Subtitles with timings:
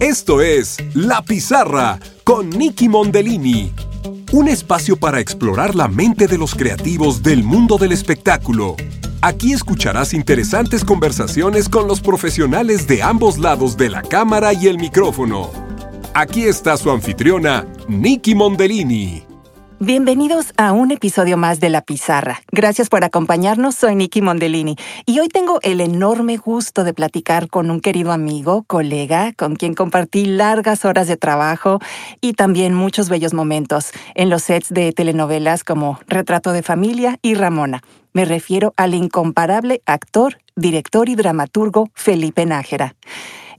[0.00, 3.72] Esto es La Pizarra con Nicky Mondellini.
[4.30, 8.76] Un espacio para explorar la mente de los creativos del mundo del espectáculo.
[9.22, 14.78] Aquí escucharás interesantes conversaciones con los profesionales de ambos lados de la cámara y el
[14.78, 15.50] micrófono.
[16.14, 19.27] Aquí está su anfitriona, Nicky Mondellini.
[19.80, 22.42] Bienvenidos a un episodio más de La Pizarra.
[22.50, 24.74] Gracias por acompañarnos, soy Nicky Mondellini
[25.06, 29.74] y hoy tengo el enorme gusto de platicar con un querido amigo, colega, con quien
[29.74, 31.78] compartí largas horas de trabajo
[32.20, 37.34] y también muchos bellos momentos en los sets de telenovelas como Retrato de Familia y
[37.34, 37.80] Ramona.
[38.12, 42.96] Me refiero al incomparable actor, director y dramaturgo Felipe Nájera.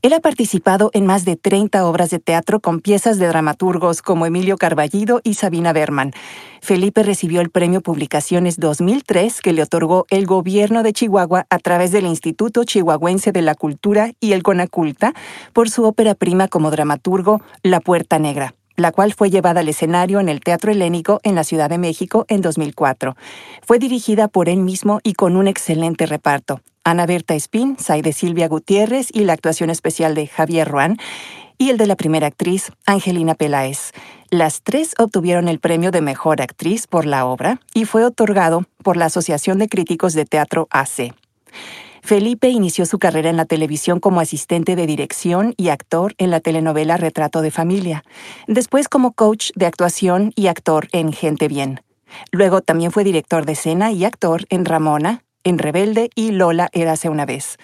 [0.02, 4.26] Él ha participado en más de 30 obras de teatro con piezas de dramaturgos como
[4.26, 6.14] Emilio Carballido y Sabina Berman.
[6.62, 11.92] Felipe recibió el Premio Publicaciones 2003 que le otorgó el gobierno de Chihuahua a través
[11.92, 15.14] del Instituto Chihuahuense de la Cultura y el Conaculta
[15.52, 20.22] por su ópera prima como dramaturgo La Puerta Negra la cual fue llevada al escenario
[20.22, 23.18] en el Teatro Helénico en la Ciudad de México en 2004.
[23.62, 26.62] Fue dirigida por él mismo y con un excelente reparto.
[26.90, 30.98] Ana Berta Espín, Saide Silvia Gutiérrez y la actuación especial de Javier Ruán,
[31.60, 33.92] y el de la primera actriz, Angelina Peláez.
[34.32, 38.98] Las tres obtuvieron el premio de Mejor Actriz por la obra y fue otorgado por
[38.98, 41.14] la Asociación de Críticos de Teatro AC.
[42.02, 46.40] Felipe inició su carrera en la televisión como asistente de dirección y actor en la
[46.40, 48.04] telenovela Retrato de Familia,
[48.48, 51.82] después como coach de actuación y actor en Gente Bien.
[52.32, 57.10] Luego también fue director de escena y actor en Ramona, en Rebelde y Lola Érase
[57.10, 57.58] una vez.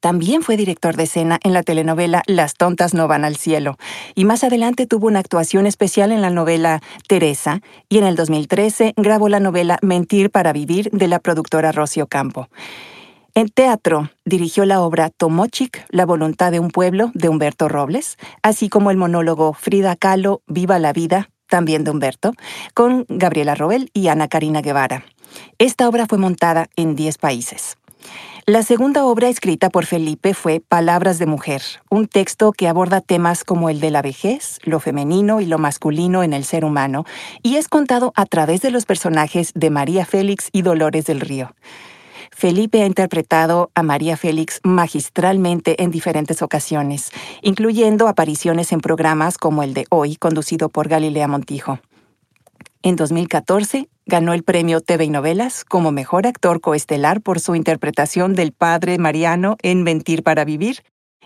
[0.00, 3.76] También fue director de escena en la telenovela Las tontas no van al cielo
[4.14, 8.94] y más adelante tuvo una actuación especial en la novela Teresa y en el 2013
[8.96, 12.48] grabó la novela Mentir para vivir de la productora Rocio Campo.
[13.34, 18.68] En teatro dirigió la obra Tomochic, La voluntad de un pueblo de Humberto Robles, así
[18.68, 22.32] como el monólogo Frida Kahlo, Viva la vida, también de Humberto,
[22.74, 25.04] con Gabriela Roel y Ana Karina Guevara.
[25.58, 27.76] Esta obra fue montada en 10 países.
[28.48, 33.42] La segunda obra escrita por Felipe fue Palabras de Mujer, un texto que aborda temas
[33.42, 37.04] como el de la vejez, lo femenino y lo masculino en el ser humano,
[37.42, 41.56] y es contado a través de los personajes de María Félix y Dolores del Río.
[42.30, 47.10] Felipe ha interpretado a María Félix magistralmente en diferentes ocasiones,
[47.42, 51.80] incluyendo apariciones en programas como el de Hoy, conducido por Galilea Montijo.
[52.82, 58.34] En 2014 ganó el premio TV y Novelas como mejor actor coestelar por su interpretación
[58.34, 60.82] del padre Mariano en Mentir para Vivir.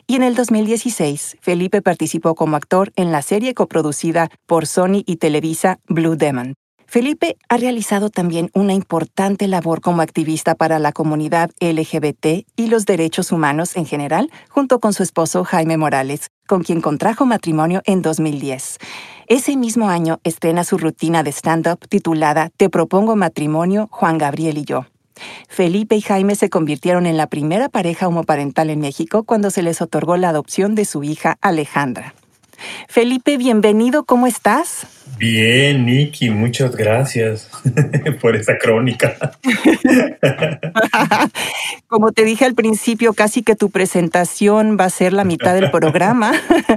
[0.07, 5.17] Y en el 2016, Felipe participó como actor en la serie coproducida por Sony y
[5.17, 6.55] Televisa Blue Demon.
[6.91, 12.85] Felipe ha realizado también una importante labor como activista para la comunidad LGBT y los
[12.85, 18.03] derechos humanos en general, junto con su esposo Jaime Morales, con quien contrajo matrimonio en
[18.03, 18.79] 2010.
[19.31, 24.65] Ese mismo año estrena su rutina de stand-up titulada Te propongo matrimonio, Juan Gabriel y
[24.65, 24.87] yo.
[25.49, 29.81] Felipe y Jaime se convirtieron en la primera pareja homoparental en México cuando se les
[29.81, 32.17] otorgó la adopción de su hija Alejandra.
[32.89, 34.89] Felipe, bienvenido, ¿cómo estás?
[35.19, 37.49] Bien, Nicky, muchas gracias
[38.21, 39.17] por esa crónica.
[41.87, 45.71] Como te dije al principio, casi que tu presentación va a ser la mitad del
[45.71, 46.33] programa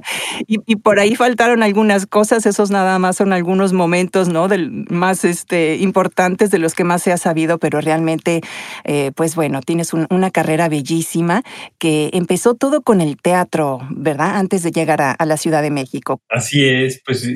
[0.48, 4.48] y, por ahí faltaron algunas cosas, esos nada más son algunos momentos ¿no?
[4.48, 8.42] Del, más este, importantes de los que más se ha sabido, pero realmente,
[8.84, 11.44] eh, pues bueno, tienes una carrera bellísima
[11.78, 14.38] que empezó todo con el teatro, ¿verdad?
[14.38, 16.20] Antes de llegar a, a la Ciudad de México.
[16.30, 17.28] Así es, pues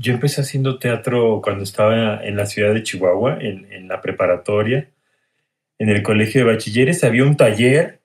[0.00, 4.88] yo empecé así teatro cuando estaba en la ciudad de Chihuahua, en, la preparatoria.
[5.78, 8.00] En el colegio de bachilleres había un taller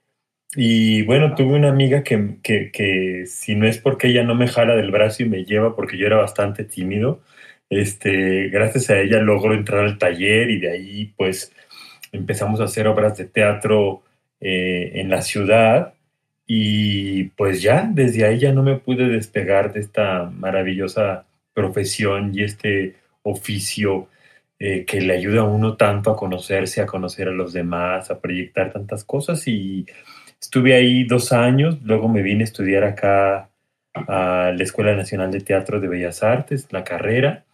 [0.56, 4.76] y bueno, tuve una amiga que, que, si no es porque ella no me jala
[4.76, 7.22] del brazo y me lleva porque yo era bastante tímido,
[7.70, 11.54] este, gracias a ella logro entrar al taller y de ahí pues
[12.12, 14.04] empezamos a hacer obras de teatro
[14.42, 15.94] eh, en la ciudad
[16.46, 21.26] y pues ya desde ahí ya no me pude despegar de esta maravillosa
[21.62, 24.08] profesión y este oficio
[24.60, 28.20] eh, que le ayuda a uno tanto a conocerse, a conocer a los demás, a
[28.20, 29.48] proyectar tantas cosas.
[29.48, 29.86] Y
[30.40, 33.50] estuve ahí dos años, luego me vine a estudiar acá
[33.94, 37.46] a la Escuela Nacional de Teatro de Bellas Artes, la carrera,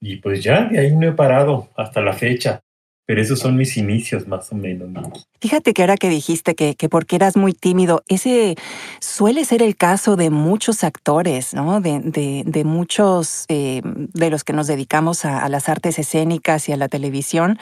[0.00, 2.60] y pues ya de ahí no he parado hasta la fecha.
[3.06, 5.28] Pero esos son mis inicios más o menos.
[5.40, 8.56] Fíjate que ahora que dijiste que, que, porque eras muy tímido, ese
[9.00, 11.80] suele ser el caso de muchos actores, ¿no?
[11.80, 12.00] De,
[12.44, 16.76] de, muchos eh, de los que nos dedicamos a, a, las artes escénicas y a
[16.76, 17.58] la televisión,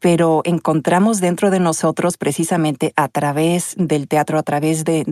[0.00, 5.04] pero encontramos dentro de nosotros precisamente a través del teatro, a través de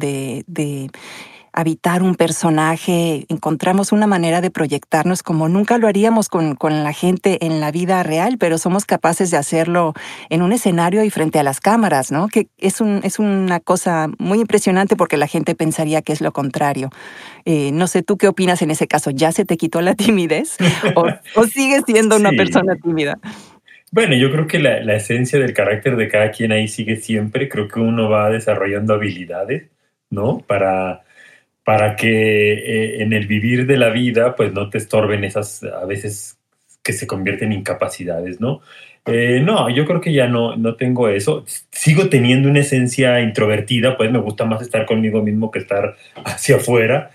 [1.59, 6.93] habitar un personaje, encontramos una manera de proyectarnos como nunca lo haríamos con, con la
[6.93, 9.93] gente en la vida real, pero somos capaces de hacerlo
[10.31, 12.29] en un escenario y frente a las cámaras, ¿no?
[12.29, 16.31] Que es, un, es una cosa muy impresionante porque la gente pensaría que es lo
[16.31, 16.91] contrario.
[17.45, 19.11] Eh, no sé, ¿tú qué opinas en ese caso?
[19.11, 20.59] ¿Ya se te quitó la timidez
[20.95, 23.19] o, o sigues siendo una persona tímida?
[23.91, 27.49] Bueno, yo creo que la, la, esencia del carácter de cada quien ahí sigue siempre.
[27.49, 29.71] Creo que uno va desarrollando habilidades,
[30.09, 30.39] ¿no?
[30.39, 31.03] Para,
[31.69, 35.85] para que eh, en el vivir de la vida, pues no te estorben esas, a
[35.85, 36.39] veces
[36.83, 38.63] que se convierten en incapacidades, ¿no?
[39.05, 41.45] Eh, no, yo creo que ya no, no tengo eso.
[41.71, 45.95] Sigo teniendo una esencia introvertida, pues me gusta más estar conmigo mismo que estar
[46.25, 47.11] hacia afuera,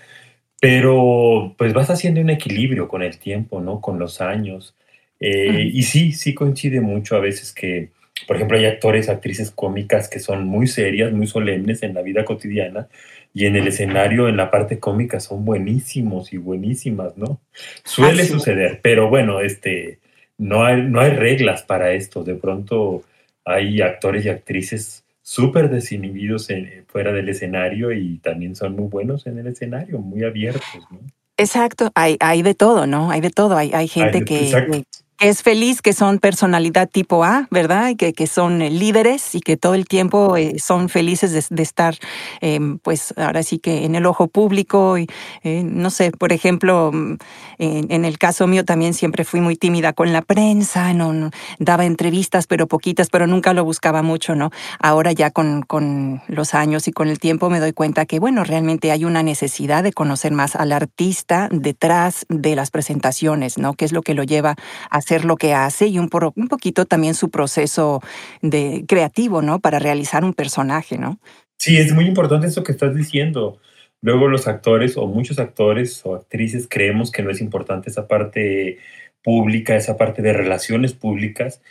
[0.60, 3.80] pero pues vas haciendo un equilibrio con el tiempo, ¿no?
[3.80, 4.76] Con los años.
[5.18, 7.88] Eh, y sí, sí coincide mucho a veces que,
[8.28, 12.24] por ejemplo, hay actores, actrices cómicas que son muy serias, muy solemnes en la vida
[12.24, 12.86] cotidiana
[13.36, 17.40] y en el escenario, en la parte cómica, son buenísimos y buenísimas, ¿no?
[17.82, 19.98] Suele suceder, pero bueno, este,
[20.38, 22.22] no hay, no hay reglas para esto.
[22.22, 23.02] De pronto
[23.44, 29.26] hay actores y actrices súper desinhibidos en, fuera del escenario y también son muy buenos
[29.26, 31.00] en el escenario, muy abiertos, ¿no?
[31.36, 33.10] Exacto, hay, hay de todo, ¿no?
[33.10, 33.56] Hay de todo.
[33.56, 34.84] Hay, hay gente que,
[35.24, 37.96] es feliz, que son personalidad tipo A, ¿verdad?
[37.96, 41.96] Que, que son eh, líderes y que todo el tiempo eh, son felices de, estar,
[42.42, 44.98] em, pues ahora sí que en el ojo público.
[44.98, 45.06] Y,
[45.42, 47.14] eh, no sé, por ejemplo, mm,
[47.58, 52.46] en, el caso mío también siempre fui muy tímida con la prensa, no, daba entrevistas,
[52.46, 54.50] pero poquitas, pero nunca lo buscaba mucho, ¿no?
[54.78, 58.44] Ahora ya con, con los años y con el tiempo me doy cuenta que, bueno,
[58.44, 63.72] realmente hay una necesidad de conocer más al artista detrás de las presentaciones, ¿no?
[63.72, 64.56] ¿Qué es lo que lo lleva
[64.90, 68.02] a lo que hace y un, un poquito también su proceso
[68.42, 69.60] de creativo, ¿no?
[69.60, 71.20] Para realizar un personaje, ¿no?
[71.58, 73.60] Sí, es muy importante eso que estás diciendo.
[74.00, 78.78] Luego los actores o muchos actores o actrices creemos que no es importante esa parte
[79.22, 81.62] pública, esa parte de relaciones públicas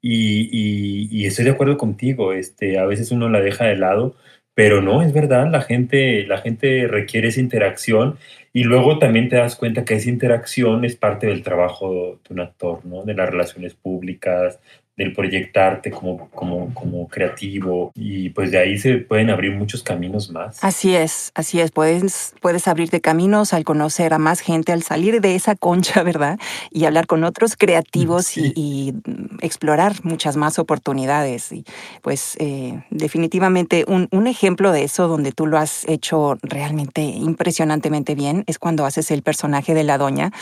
[0.00, 4.16] y, y, estoy de acuerdo contigo, este, a veces uno la deja de lado,
[4.54, 8.16] pero no, es verdad, la gente, la gente requiere esa interacción
[8.52, 12.40] y luego también te das cuenta que esa interacción es parte del trabajo de un
[12.40, 13.04] actor, ¿no?
[13.04, 14.60] De las relaciones públicas,
[14.96, 20.30] del proyectarte como, como, como creativo y pues de ahí se pueden abrir muchos caminos
[20.30, 20.62] más.
[20.62, 25.20] Así es, así es, puedes, puedes abrirte caminos al conocer a más gente, al salir
[25.20, 26.38] de esa concha, ¿verdad?
[26.70, 28.94] Y hablar con otros creativos y,
[29.40, 31.50] explorar muchas más oportunidades.
[31.52, 31.64] Y
[32.00, 38.14] pues eh, definitivamente un, un ejemplo de eso donde tú lo has hecho realmente impresionantemente
[38.14, 40.32] bien es cuando haces el personaje de la doña,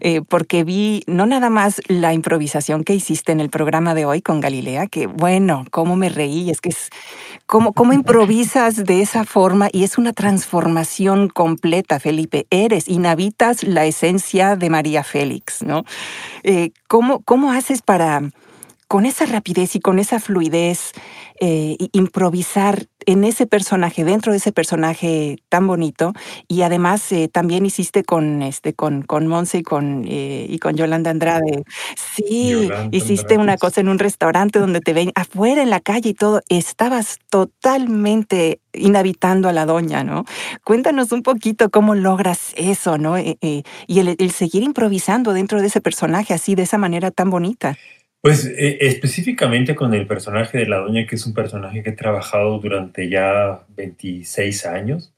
[0.00, 4.22] eh, porque vi no nada más la improvisación que hiciste en el programa de hoy
[4.22, 6.90] con Galilea, que bueno, cómo me reí, es que es
[7.46, 12.46] cómo, cómo improvisas de esa forma y es una transformación completa, Felipe.
[12.50, 15.84] Eres, inhabitas la esencia de María Félix, ¿no?
[16.42, 18.22] Eh, ¿cómo, ¿Cómo haces para,
[18.90, 20.90] con esa rapidez y con esa fluidez,
[21.38, 26.12] eh, improvisar en ese personaje, dentro de ese personaje tan bonito.
[26.48, 30.74] Y además eh, también hiciste con este, con, con Monse y con, eh, y con
[30.74, 31.62] Yolanda Andrade.
[32.16, 36.14] Sí, hiciste una cosa en un restaurante donde te ven afuera en la calle y
[36.14, 36.40] todo.
[36.48, 40.24] Estabas totalmente inhabitando a la doña, ¿no?
[40.64, 43.20] Cuéntanos un poquito cómo logras eso, ¿no?
[43.20, 47.76] y el, el seguir improvisando dentro de ese personaje así, de esa manera tan bonita.
[48.22, 51.92] Pues eh, específicamente con el personaje de la doña, que es un personaje que he
[51.94, 55.14] trabajado durante ya 26 años,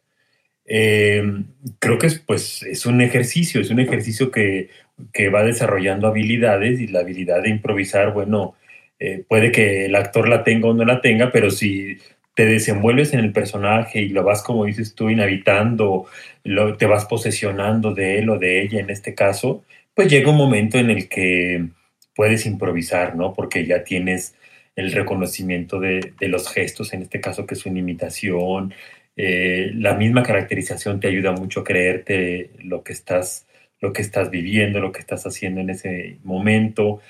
[0.67, 1.47] em,
[1.81, 4.71] creo que es, pues, es un ejercicio, es un ejercicio que,
[5.13, 8.55] que, va desarrollando habilidades y la habilidad de improvisar, bueno,
[8.99, 11.99] eh, puede que el actor la tenga o no la tenga, pero si
[12.35, 16.07] te desenvuelves en el personaje y lo vas, como dices tú, inhabitando,
[16.45, 20.37] lo, te vas posesionando de él o de ella en este caso, pues llega un
[20.37, 21.69] momento en el que
[22.14, 23.33] puedes improvisar, ¿no?
[23.33, 24.35] Porque ya tienes
[24.76, 28.75] el reconocimiento de, los gestos, en este caso que es una imitación.
[29.16, 33.47] Eh, la misma caracterización te ayuda mucho a creerte lo que estás,
[33.81, 37.00] lo que estás viviendo, lo que estás haciendo en ese momento.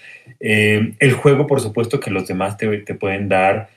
[0.41, 3.71] Eh, el juego, por supuesto, que los demás te, pueden dar.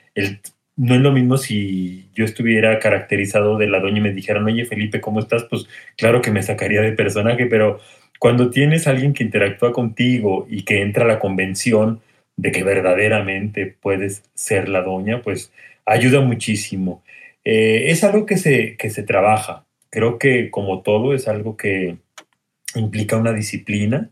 [0.78, 4.66] No es lo mismo si yo estuviera caracterizado de la doña y me dijeran, oye
[4.66, 5.44] Felipe, ¿cómo estás?
[5.46, 7.80] Pues claro que me sacaría de personaje, pero
[8.20, 12.02] cuando tienes a alguien que interactúa contigo y que entra a la convención
[12.38, 15.52] de que verdaderamente puedes ser la doña, pues
[15.86, 17.04] ayuda muchísimo.
[17.44, 19.66] Eh, es algo que se, que se trabaja.
[19.90, 21.98] Creo que como todo es algo que
[22.76, 24.10] implica una disciplina,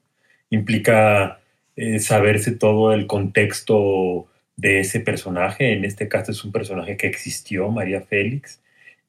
[0.50, 1.40] implica
[1.76, 5.74] eh, saberse todo el contexto de ese personaje.
[5.74, 8.62] En este caso es un personaje que existió, María Félix,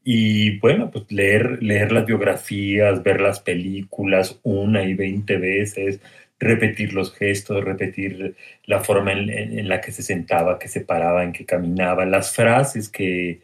[0.04, 6.00] Y bueno, pues leer, leer las biografías, ver las películas una y veinte veces,
[6.38, 11.32] repetir los gestos, repetir la forma en, la que se sentaba, que se paraba, en
[11.32, 13.40] que caminaba, las frases que,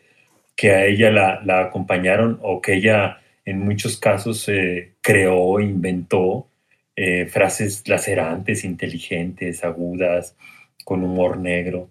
[0.56, 6.48] que a ella la, acompañaron o que ella en muchos casos eh, creó, inventó,
[6.96, 10.36] eh, frases lacerantes, inteligentes, agudas,
[10.84, 11.90] con humor negro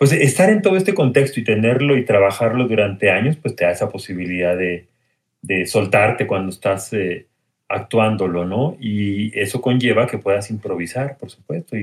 [0.00, 3.72] pues estar en todo este contexto y tenerlo y trabajarlo durante años, pues te da
[3.72, 4.86] esa posibilidad de,
[5.66, 7.26] soltarte cuando estás eh,
[7.68, 8.78] actuándolo, ¿no?
[8.80, 11.76] Y eso conlleva que puedas improvisar, por supuesto,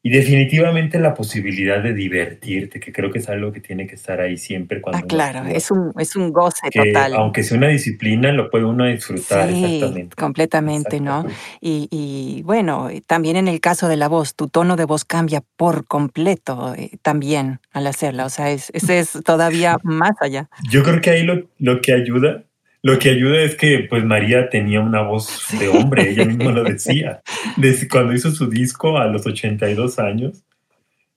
[0.00, 4.20] y definitivamente la posibilidad de divertirte, que creo que es algo que tiene que estar
[4.20, 4.98] ahí siempre cuando...
[4.98, 7.14] Ah, claro, es un, es un goce total.
[7.14, 10.14] Aunque sea una disciplina, lo puede uno disfrutar sí, exactamente.
[10.14, 11.26] completamente, ¿no?
[11.60, 15.42] Y, y, bueno, también en el caso de la voz, tu tono de voz cambia
[15.56, 20.48] por completo eh, también al hacerla, o sea, es, ese es todavía más allá.
[20.70, 22.44] Yo creo que ahí lo, lo que ayuda
[22.82, 26.64] lo que ayuda es que pues María tenía una voz de hombre, ella misma lo
[26.64, 27.22] decía.
[27.56, 30.44] Desde cuando hizo su disco a los 82 años,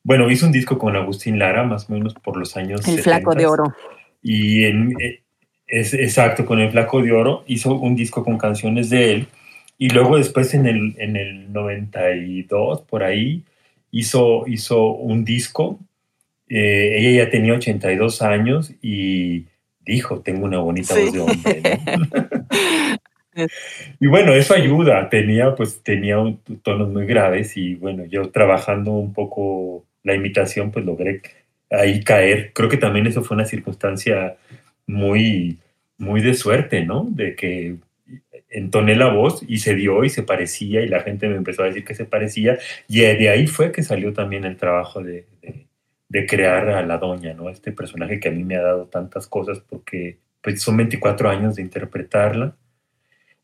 [0.03, 2.87] bueno, hizo un disco con Agustín Lara, más o menos por los años.
[2.87, 3.75] El Flaco de Oro.
[4.23, 5.21] Y en, eh,
[5.67, 9.27] es exacto, con el Flaco de Oro hizo un disco con canciones de él.
[9.77, 13.43] Y luego después en el, en el 92, por ahí,
[13.91, 15.79] hizo, hizo un disco.
[16.49, 19.45] Eh, ella ya tenía 82 años y
[19.91, 21.61] dijo, tengo una bonita voz de hombre.
[23.99, 25.09] y bueno, eso ayuda.
[25.09, 26.17] Tenía, pues, tenía
[26.63, 31.21] tonos muy graves y bueno, yo trabajando un poco la imitación, pues logré
[31.69, 32.51] ahí caer.
[32.53, 34.37] Creo que también eso fue una circunstancia
[34.87, 35.59] muy,
[35.97, 37.07] muy de suerte, ¿no?
[37.09, 37.75] De que
[38.49, 41.67] entoné la voz y se dio y se parecía y la gente me empezó a
[41.67, 45.70] decir que se parecía y de ahí fue que salió también el trabajo de de
[46.27, 47.49] crear a la doña, ¿no?
[47.49, 51.55] Este personaje que a mí me ha dado tantas cosas porque pues, son 24 años
[51.55, 52.55] de interpretarla.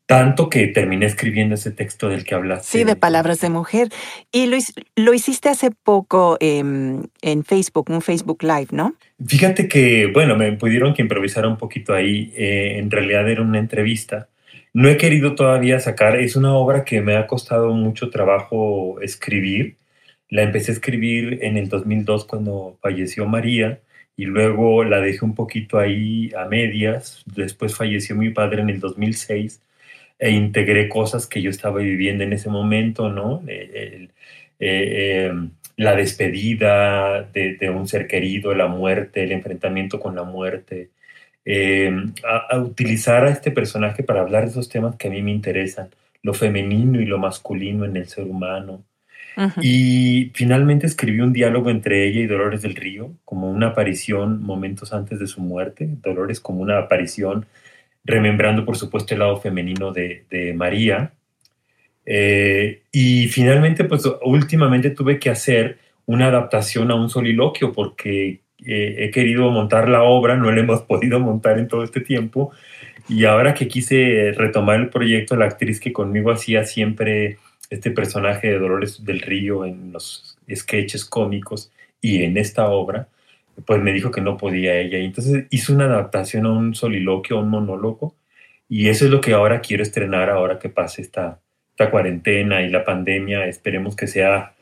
[0.06, 2.78] Tanto que terminé escribiendo ese texto del que hablaste.
[2.78, 3.90] Sí, de palabras de mujer.
[4.32, 4.56] Y lo,
[4.96, 8.94] lo hiciste hace poco em, en Facebook, un Facebook Live, ¿no?
[9.26, 12.32] Fíjate que, bueno, me pudieron que improvisar un poquito ahí.
[12.34, 14.28] Eh, en realidad era una entrevista.
[14.72, 19.76] No he querido todavía sacar, es una obra que me ha costado mucho trabajo escribir
[20.30, 23.80] la empecé a escribir en el 2002 cuando falleció María
[24.16, 27.22] y luego la dejé un poquito ahí a medias.
[27.26, 29.62] Después falleció mi padre en el 2006
[30.18, 33.42] e integré cosas que yo estaba viviendo en ese momento, ¿no?
[33.48, 34.08] Eh,
[34.58, 40.90] em, la despedida de, un ser querido, la muerte, el enfrentamiento con la muerte.
[41.44, 45.30] Em, a, utilizar a este personaje para hablar de esos temas que a mí me
[45.32, 45.90] interesan,
[46.22, 48.84] lo femenino y lo masculino en el ser humano,
[49.62, 54.92] y finalmente escribí un diálogo entre ella y Dolores del Río, como una aparición momentos
[54.92, 55.88] antes de su muerte.
[56.02, 57.46] Dolores como una aparición,
[58.04, 61.12] remembrando por supuesto el lado femenino de, María.
[62.04, 68.96] Eh, y finalmente, pues últimamente tuve que hacer una adaptación a un soliloquio porque eh,
[68.98, 72.50] he querido montar la obra, no la hemos podido montar en todo este tiempo.
[73.08, 77.38] Y ahora que quise retomar el proyecto, la actriz que conmigo hacía siempre
[77.70, 81.70] este personaje de Dolores del Río en los sketches cómicos
[82.00, 83.08] y en esta obra,
[83.66, 84.98] pues me dijo que no podía ella.
[84.98, 88.14] Y entonces hizo una adaptación a un soliloquio, a un monólogo,
[88.68, 92.70] y eso es lo que ahora quiero estrenar ahora que pase esta, esta cuarentena y
[92.70, 93.46] la pandemia.
[93.46, 94.54] Esperemos que sea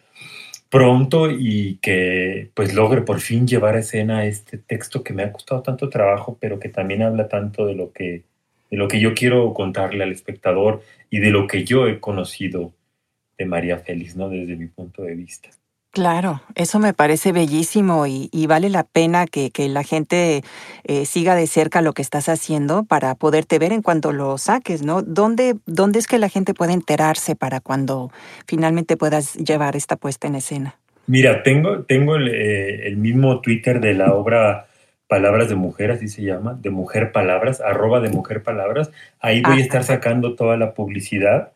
[0.71, 5.33] pronto y que pues logre por fin llevar a escena este texto que me ha
[5.33, 8.25] costado tanto trabajo, pero que también habla tanto de lo que,
[8.71, 12.73] de lo que yo quiero contarle al espectador y de lo que yo he conocido
[13.39, 14.29] de María Félix, ¿no?
[14.29, 15.49] Desde mi punto de vista.
[15.97, 20.43] Claro, eso me parece bellísimo y, vale la pena que, la gente
[20.85, 24.83] eh, siga de cerca lo que estás haciendo para poderte ver en cuanto lo saques,
[24.83, 25.01] ¿no?
[25.01, 28.11] ¿Dónde, ¿Dónde es que la gente puede enterarse para cuando
[28.47, 30.77] finalmente puedas llevar esta puesta en escena?
[31.07, 34.67] Mira, tengo, tengo el, eh, mismo Twitter de la obra
[35.09, 38.91] Palabras de Mujer, así se llama, de Mujer Palabras, arroba de Mujer Palabras.
[39.19, 41.53] Ahí voy a estar sacando toda la publicidad.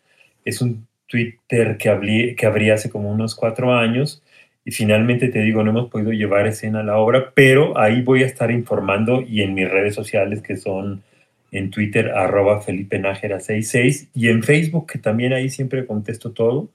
[0.47, 4.23] Es un Twitter que, abrí, que abrí hace como unos cuatro años
[4.65, 8.23] y finalmente te digo, no hemos podido llevar escena a la obra, pero ahí voy
[8.23, 11.03] a estar informando y en mis redes sociales que son
[11.51, 16.69] en Twitter arroba Felipe Nájera 66 y en Facebook que también ahí siempre contesto todo,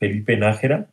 [0.00, 0.86] Felipe Nájera,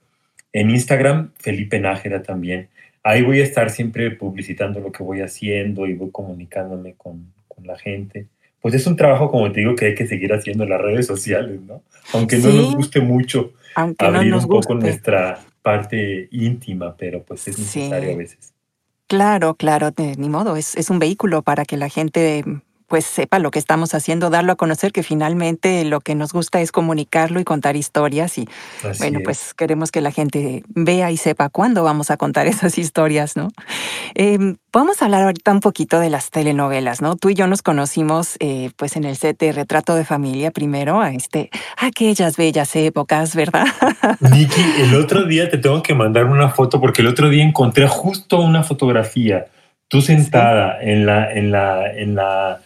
[0.53, 2.67] en Instagram Felipe Nájera también.
[3.01, 7.65] Ahí voy a estar siempre publicitando lo que voy haciendo y voy comunicándome con, con
[7.65, 8.27] la gente
[8.63, 11.05] pues es un trabajo, como te digo, que hay que seguir haciendo en las redes
[11.05, 11.83] sociales, ¿no?
[12.13, 18.13] Aunque no nos guste mucho abrir un poco nuestra parte íntima, pero pues es necesario
[18.13, 18.53] a veces.
[19.07, 22.45] Claro, claro, ni modo, es, es un vehículo para que la gente
[22.93, 26.61] pues sepa lo que estamos haciendo, darlo a conocer, que finalmente lo que nos gusta
[26.61, 28.47] es comunicarlo y contar historias y
[28.99, 33.35] bueno, pues queremos que la gente vea y sepa cuándo vamos a contar esas historias,
[33.35, 33.49] ¿no?
[34.13, 37.15] Em, vamos a hablar ahorita un poquito de las telenovelas, ¿no?
[37.15, 41.01] Tú y yo nos conocimos eh, pues en el set de Retrato de Familia primero,
[41.01, 43.65] a este, aquellas bellas épocas, ¿verdad?
[44.19, 47.87] Niki, el otro día te tengo que mandar una foto porque el otro día encontré
[47.87, 49.47] justo una fotografía,
[49.87, 52.61] tú sentada en la, en la, en la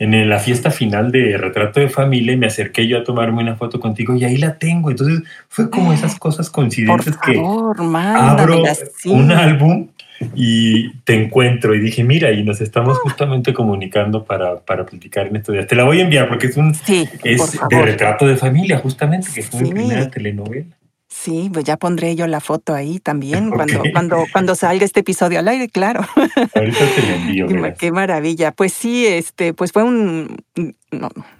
[0.00, 3.56] en la fiesta final de Retrato de Familia y me acerqué yo a tomarme una
[3.56, 4.90] foto contigo y ahí la tengo.
[4.90, 8.64] Entonces fue como esas cosas coincidentes que abro
[9.04, 9.88] un álbum
[10.34, 13.00] y te encuentro y dije, mira, y nos estamos ah.
[13.02, 15.66] justamente comunicando para, para platicar en estos días.
[15.66, 16.74] Te la voy a enviar porque es un
[17.22, 20.79] es de Retrato de Familia, justamente, que fue mi primera telenovela.
[21.20, 25.38] Sí, pues ya pondré yo la foto ahí también cuando, cuando, cuando salga este episodio
[25.38, 26.00] al aire, claro.
[26.54, 27.46] Ahorita te lo envío.
[27.46, 28.52] Qué, qué, maravilla.
[28.52, 30.42] Pues sí, este, pues fue un,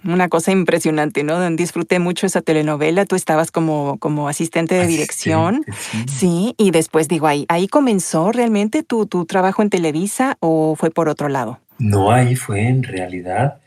[0.03, 1.49] una cosa impresionante, ¿no?
[1.51, 3.05] Disfruté mucho esa telenovela.
[3.05, 5.65] Tú estabas como, como asistente de dirección.
[6.07, 6.53] Sí.
[6.57, 11.09] y después digo, ahí, ahí comenzó realmente tu, tu trabajo en Televisa o fue por
[11.09, 11.59] otro lado?
[11.79, 13.59] No, ahí fue en realidad.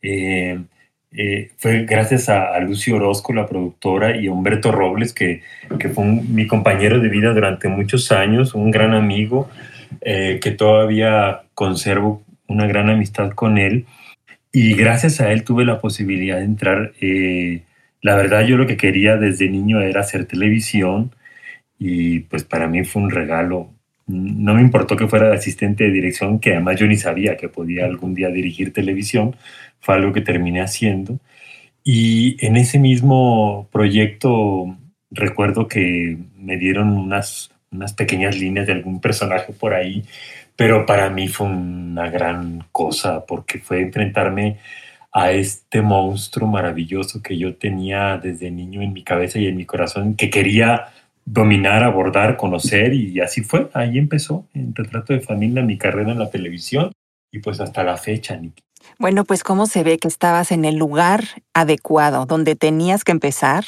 [0.00, 0.64] Eh,
[1.10, 5.42] eh, fue gracias a, Lucio Orozco, la productora, y a Humberto Robles, que,
[5.94, 9.48] fue mi compañero de vida durante muchos años, un gran amigo,
[10.02, 13.86] eh, que todavía conservo una gran amistad con él.
[14.52, 16.92] Y gracias a él tuve la posibilidad de entrar.
[17.00, 17.62] Eh,
[18.02, 21.14] la verdad, yo lo que quería desde niño era hacer televisión
[21.78, 23.70] y pues para mí fue un regalo.
[24.08, 27.84] No me importó que fuera asistente de dirección, que además yo ni sabía que podía
[27.84, 29.36] algún día dirigir televisión,
[29.80, 31.20] fue algo que terminé haciendo.
[31.84, 34.76] Y en ese mismo proyecto
[35.10, 40.04] recuerdo que me dieron unas, unas pequeñas líneas de algún personaje por ahí,
[40.56, 44.58] pero para mí fue una gran cosa porque fue enfrentarme
[45.12, 49.64] a este monstruo maravilloso que yo tenía desde niño en mi cabeza y en mi
[49.64, 50.88] corazón, que quería
[51.30, 53.68] dominar, abordar, conocer y así fue.
[53.74, 56.92] Ahí empezó en Retrato de Familia mi carrera en la televisión
[57.30, 58.62] y pues hasta la fecha, Niki.
[58.98, 63.64] Bueno, pues cómo se ve que estabas en el lugar adecuado, donde tenías que empezar,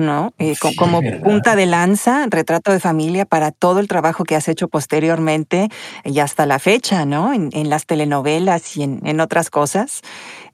[0.00, 0.32] ¿no?
[0.38, 4.68] Eh, como punta de lanza, retrato de familia para todo el trabajo que has hecho
[4.68, 5.68] posteriormente
[6.04, 7.32] y hasta la fecha, ¿no?
[7.32, 10.02] En, las telenovelas y en, otras cosas.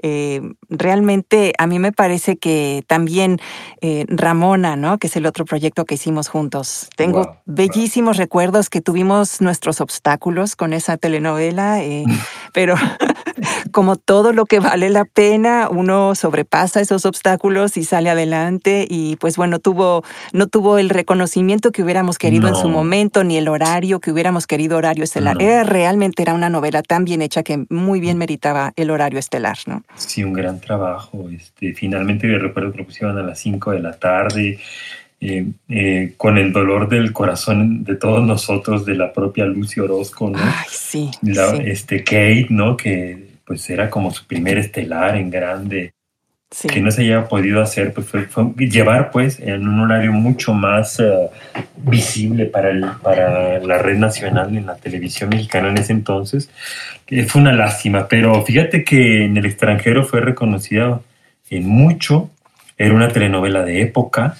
[0.02, 3.40] Eh, realmente a mí me parece que también
[3.80, 4.98] eh, Ramona, ¿no?
[4.98, 6.88] Que es el otro proyecto que hicimos juntos.
[6.96, 11.80] Tengo bellísimos recuerdos que tuvimos nuestros obstáculos con esa telenovela,
[12.52, 12.76] pero
[13.72, 19.16] como todo lo que vale la pena, uno sobrepasa esos obstáculos y sale adelante y
[19.16, 23.48] pues bueno, tuvo, no tuvo el reconocimiento que hubiéramos querido en su momento, ni el
[23.48, 25.36] horario que hubiéramos querido horario estelar.
[25.66, 29.82] realmente era una novela tan bien hecha que muy bien meritaba el horario estelar, ¿no?
[29.96, 31.28] Sí, un gran trabajo.
[31.30, 34.58] Este, finalmente recuerdo que lo pusieron a las 5 de la tarde.
[35.22, 40.30] Eh, eh, con el dolor del corazón de todos nosotros, de la propia Lucy Orozco,
[40.30, 40.38] ¿no?
[40.40, 41.10] Ay, sí,
[41.62, 42.74] Este Kate, ¿no?
[42.74, 45.92] Que pues era como su primer estelar en grande.
[46.72, 51.00] Que no se haya podido hacer, pues fue, llevar pues en un horario mucho más
[51.00, 51.28] eh,
[51.78, 56.48] visible para, el, para la red nacional en la televisión mexicana en ese entonces.
[57.26, 61.00] fue una lástima, pero fíjate que en el extranjero fue reconocida
[61.50, 62.30] en mucho.
[62.78, 64.36] Era una telenovela de época,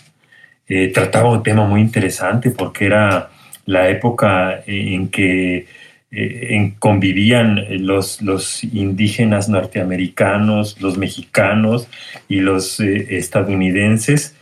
[0.69, 3.31] eh, trataba un tema muy interesante porque era
[3.67, 5.67] la época en que
[6.13, 11.89] eh, convivían los, los indígenas norteamericanos, los mexicanos
[12.29, 14.35] y los eh, estadounidenses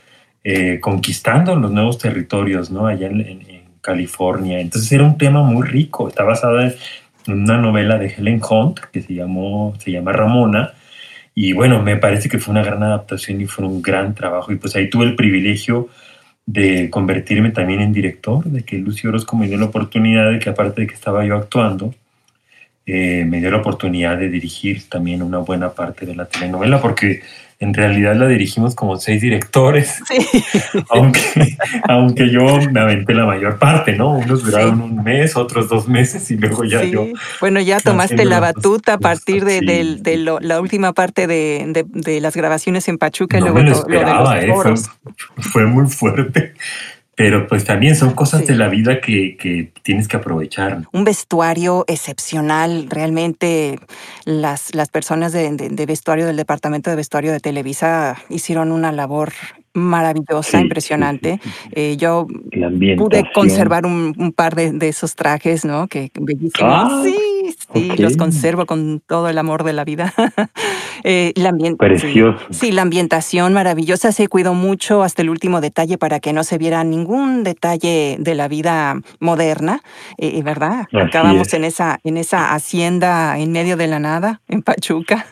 [0.44, 2.86] eh, conquistando los nuevos territorios, ¿no?
[2.86, 4.60] Allá en, California.
[4.60, 6.08] Entonces era un tema muy rico.
[6.08, 6.74] Está basada
[7.26, 10.74] en una novela de Helen Hunt que se, llamó, se llama Ramona.
[11.34, 14.52] Y bueno, me parece que fue una gran adaptación y fue un gran trabajo.
[14.52, 15.88] Y pues ahí tuve el privilegio
[16.90, 20.82] convertirme también en director, de que Lucio Orozco me dio la oportunidad de que aparte
[20.82, 21.94] de que estaba yo actuando,
[22.86, 27.20] eh, me dio la oportunidad de dirigir también una buena parte de la telenovela, porque
[27.60, 30.00] en realidad la dirigimos como seis directores,
[30.90, 31.56] aunque,
[31.88, 34.12] aunque yo me aventé la mayor parte, ¿no?
[34.12, 37.06] Unos duraron un mes, otros dos meses y luego ya yo...
[37.40, 42.98] Bueno, ya tomaste la batuta a partir de, la última parte de, las grabaciones en
[42.98, 44.90] Pachuca y luego lo, de los ¿eh?
[45.38, 46.54] fue muy fuerte.
[47.18, 50.82] Pero pues también son cosas de la vida que, tienes que aprovechar.
[50.92, 53.80] Un vestuario excepcional, realmente
[54.24, 59.32] las, las personas de, vestuario del Departamento de Vestuario de Televisa hicieron una labor
[59.74, 61.40] maravillosa, impresionante.
[61.72, 62.28] Eh, yo
[62.96, 65.88] pude conservar un, par de, esos trajes, ¿no?
[65.88, 66.52] Que bellísimos.
[66.62, 67.16] Ah, sí,
[67.72, 70.12] sí, los conservo con todo el amor de la vida.
[71.04, 72.38] eh, la Precioso.
[72.50, 74.12] Sí, la ambientación maravillosa.
[74.12, 78.34] Se cuidó mucho hasta el último detalle para que no se viera ningún detalle de
[78.34, 79.80] la vida moderna,
[80.18, 80.86] eh, ¿verdad?
[80.92, 85.26] Acabamos en esa, en esa hacienda en medio de la nada, en Pachuca.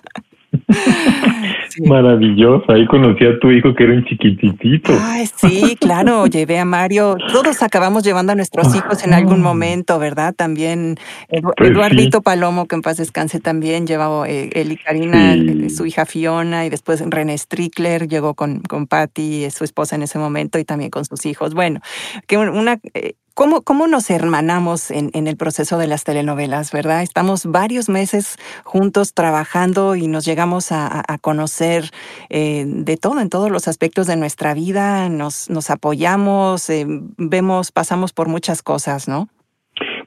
[1.84, 4.92] Maravilloso, ahí conocí a tu hijo que era un chiquitito.
[5.00, 7.16] Ay, sí, claro, llevé a Mario.
[7.32, 10.34] Todos acabamos llevando a nuestros hijos en algún momento, ¿verdad?
[10.34, 10.96] También
[11.28, 15.86] pues Eduardito Palomo, que en paz descanse, también llevaba eh, él y Karina, eh, su
[15.86, 20.58] hija Fiona, y después René Strickler llegó con, con Patty, su esposa en ese momento,
[20.58, 21.54] y también con sus hijos.
[21.54, 21.80] Bueno,
[22.26, 27.02] que una, eh, ¿Cómo, ¿Cómo, nos hermanamos en, en, el proceso de las telenovelas, verdad?
[27.02, 31.90] Estamos varios meses juntos trabajando y nos llegamos a, a conocer
[32.30, 37.72] eh, de todo, en todos los aspectos de nuestra vida, nos, nos apoyamos, eh, vemos,
[37.72, 39.28] pasamos por muchas cosas, ¿no?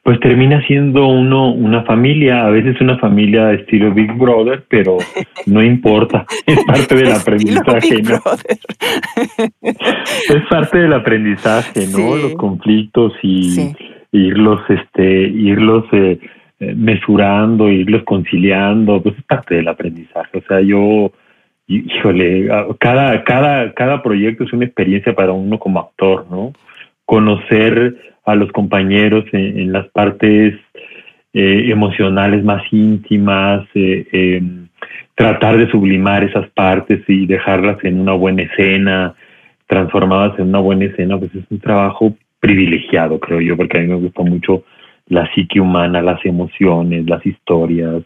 [0.10, 4.98] Pues termina siendo uno una familia, a veces una familia estilo Big Brother, pero
[5.46, 8.20] no importa, es parte del aprendizaje, ¿no?
[9.62, 12.16] es parte del aprendizaje, ¿no?
[12.16, 13.72] Los conflictos y
[14.12, 16.18] irlos, este, irlos eh,
[16.60, 20.40] eh, mesurando, irlos conciliando, pues es parte del aprendizaje.
[20.40, 21.12] O sea, yo,
[21.68, 26.52] híjole, cada, cada, cada proyecto es una experiencia para uno como actor, ¿no?
[27.06, 30.56] Conocer a los compañeros en, las partes
[31.34, 34.68] eh, emocionales más íntimas, eh, em,
[35.16, 39.16] tratar de sublimar esas partes y dejarlas en una buena escena,
[39.68, 43.88] transformadas en una buena escena, pues es un trabajo privilegiado, creo yo, porque a mí
[43.88, 44.64] me gusta mucho
[45.08, 48.04] la psique humana, las emociones, las historias,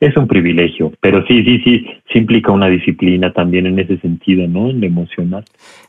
[0.00, 4.46] es un privilegio, pero sí, sí, sí, sí implica una disciplina también en ese sentido,
[4.46, 4.70] ¿no?
[4.70, 5.44] En lo emocional.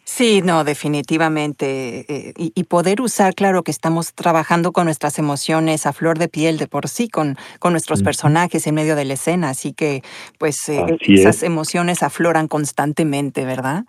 [0.08, 2.06] Sí, no, definitivamente.
[2.08, 6.58] Eh, y, poder usar, claro, que estamos trabajando con nuestras emociones a flor de piel
[6.58, 10.02] de por sí, con, con nuestros personajes en medio de la escena, así que
[10.38, 13.86] pues eh, esas emociones afloran constantemente, ¿verdad?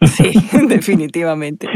[0.02, 0.32] Sí,
[0.68, 1.68] definitivamente.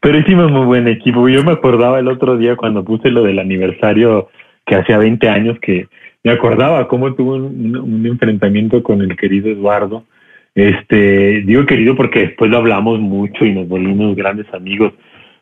[0.00, 1.28] Pero hicimos muy buen equipo.
[1.28, 4.28] Yo me acordaba el otro día cuando puse lo del aniversario
[4.66, 5.88] que hacía 20 años que
[6.24, 10.04] me acordaba cómo tuvo un, enfrentamiento con el querido Eduardo.
[10.54, 14.92] Este, digo querido porque después lo hablamos mucho y nos volvimos grandes amigos.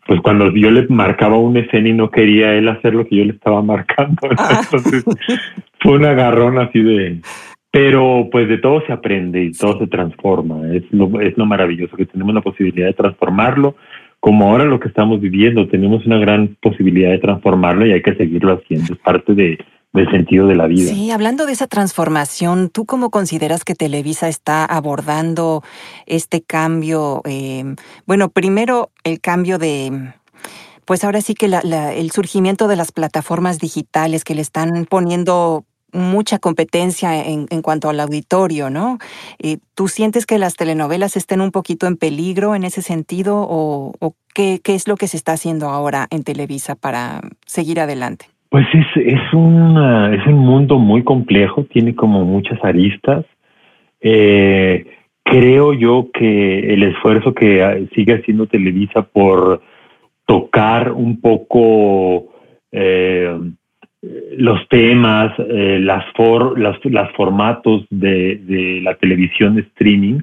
[0.06, 3.24] Pues cuando yo le marcaba una escena y no quería él hacer lo que yo
[3.24, 4.60] le estaba marcando, ah.
[4.64, 5.04] entonces
[5.80, 7.20] fue un agarrón así de,
[7.70, 10.74] pero pues de todo se aprende y todo se transforma.
[10.74, 13.76] Es lo, es lo maravilloso que tenemos la posibilidad de transformarlo
[14.20, 18.14] como ahora lo que estamos viviendo, tenemos una gran posibilidad de transformarlo y hay que
[18.14, 19.58] seguirlo haciendo, es parte de,
[19.92, 20.92] del sentido de la vida.
[20.92, 25.62] Sí, hablando de esa transformación, ¿tú cómo consideras que Televisa está abordando
[26.07, 27.22] este cambio?
[27.24, 27.74] Eh,
[28.07, 30.12] bueno, primero el cambio de,
[30.85, 36.38] pues ahora sí que el surgimiento de las plataformas digitales que le están poniendo mucha
[36.38, 38.98] competencia en, cuanto al auditorio, ¿no?
[39.40, 44.14] Eh, ¿Tú sientes que las telenovelas estén un poquito en peligro en ese sentido o,
[44.35, 48.26] qué, qué, es lo que se está haciendo ahora en Televisa para seguir adelante?
[48.50, 53.24] Pues es, es, una, es un mundo muy complejo, tiene como muchas aristas.
[54.00, 54.86] Eh,
[55.22, 59.62] creo yo que el esfuerzo que sigue haciendo Televisa por
[60.26, 62.32] tocar un poco
[62.72, 63.38] eh,
[64.36, 66.76] los temas, eh, las, for, las,
[67.12, 70.20] formatos de, de, la televisión de streaming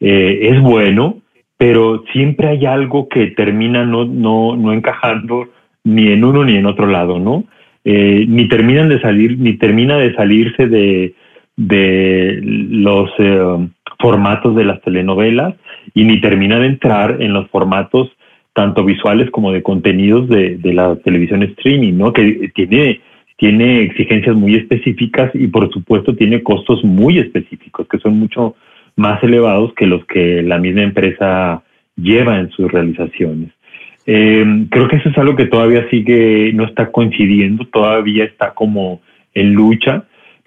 [0.00, 1.20] eh, es bueno,
[1.56, 5.48] pero siempre hay algo que termina no, no, no encajando
[5.84, 7.44] ni en uno ni en otro lado, ¿no?
[7.84, 11.14] Eh, ni terminan de salir, ni termina de salirse de,
[11.56, 13.10] de los
[13.98, 15.54] formatos de las telenovelas
[15.94, 18.10] y ni termina de entrar en los formatos
[18.52, 22.12] tanto visuales como de contenidos de, de la televisión streaming, ¿no?
[22.12, 23.00] Que tiene
[23.40, 28.54] tiene exigencias muy específicas y por supuesto tiene costos muy específicos que son mucho
[28.96, 31.62] más elevados que los que la misma empresa
[31.96, 33.50] lleva en sus realizaciones.
[34.06, 39.00] Eh, creo que eso es algo que todavía sigue, no está coincidiendo, todavía está como
[39.34, 40.04] en lucha,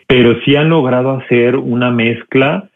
[0.08, 2.70] pero sí han logrado hacer una mezcla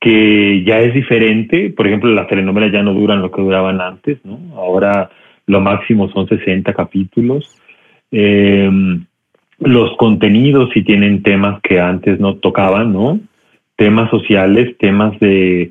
[0.00, 1.70] que ya es diferente.
[1.70, 4.38] Por ejemplo, las telenovelas ya no duran lo que duraban antes, ¿no?
[4.56, 5.10] Ahora
[5.46, 7.56] lo máximo son 60 capítulos.
[8.10, 8.70] Eh,
[9.60, 13.20] los contenidos sí tienen temas que antes no tocaban, ¿no?
[13.76, 15.70] Temas sociales, temas de,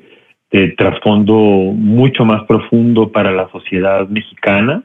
[0.76, 4.82] trasfondo mucho más profundo para la sociedad mexicana,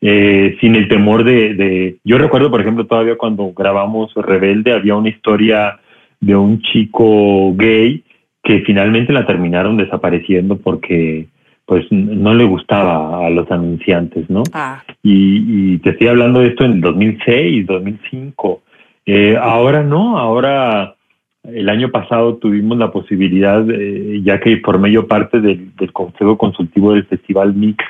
[0.00, 5.10] eh, sin el temor de, Yo recuerdo, por ejemplo, todavía cuando grabamos Rebelde, había una
[5.10, 5.78] historia
[6.20, 8.02] de un chico gay
[8.42, 11.26] que finalmente la terminaron desapareciendo porque
[11.66, 14.42] pues no le gustaba a los anunciantes, ¿no?
[14.52, 14.82] Ah.
[15.02, 18.62] Y, te estoy hablando de esto en 2006, 2005.
[19.06, 20.94] Eh, ahora no, ahora
[21.44, 26.94] el año pasado tuvimos la posibilidad, eh, ya que por medio parte del, Consejo Consultivo
[26.94, 27.84] del Festival Mix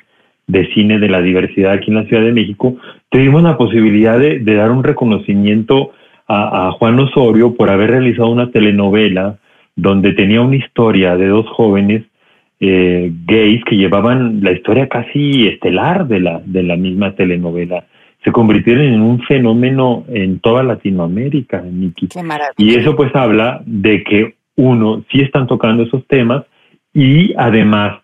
[0.46, 2.76] de Cine de la Diversidad aquí en la Ciudad de México,
[3.08, 5.92] tuvimos la posibilidad de, dar un reconocimiento
[6.26, 9.38] a, Juan Osorio por haber realizado una telenovela
[9.76, 12.02] donde tenía una historia de dos jóvenes
[12.60, 17.84] eh, gays que llevaban la historia casi estelar de la, de la misma telenovela
[18.24, 22.08] se convirtieron en un fenómeno en toda Latinoamérica, Niki.
[22.56, 26.44] Y eso pues habla de que uno, sí están tocando esos temas
[26.94, 28.00] y además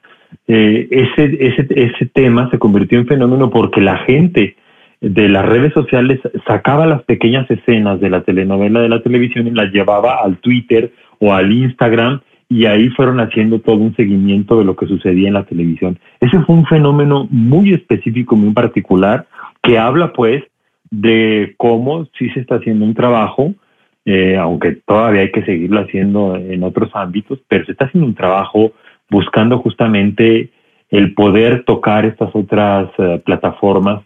[0.46, 4.56] eh, ese, ese, ese tema se convirtió en fenómeno porque la gente
[5.00, 9.52] de las redes sociales sacaba las pequeñas escenas de la telenovela de la televisión y
[9.52, 14.64] las llevaba al Twitter o al Instagram y ahí fueron haciendo todo un seguimiento de
[14.64, 15.98] lo que sucedía en la televisión.
[16.18, 19.26] Ese fue un fenómeno muy específico, muy particular,
[19.62, 20.42] que habla pues
[20.90, 23.54] de cómo sí se está haciendo un trabajo,
[24.04, 28.14] eh, aunque todavía hay que seguirlo haciendo en otros ámbitos, pero se está haciendo un
[28.14, 28.72] trabajo
[29.08, 30.50] buscando justamente
[30.88, 34.02] el poder tocar estas otras eh, plataformas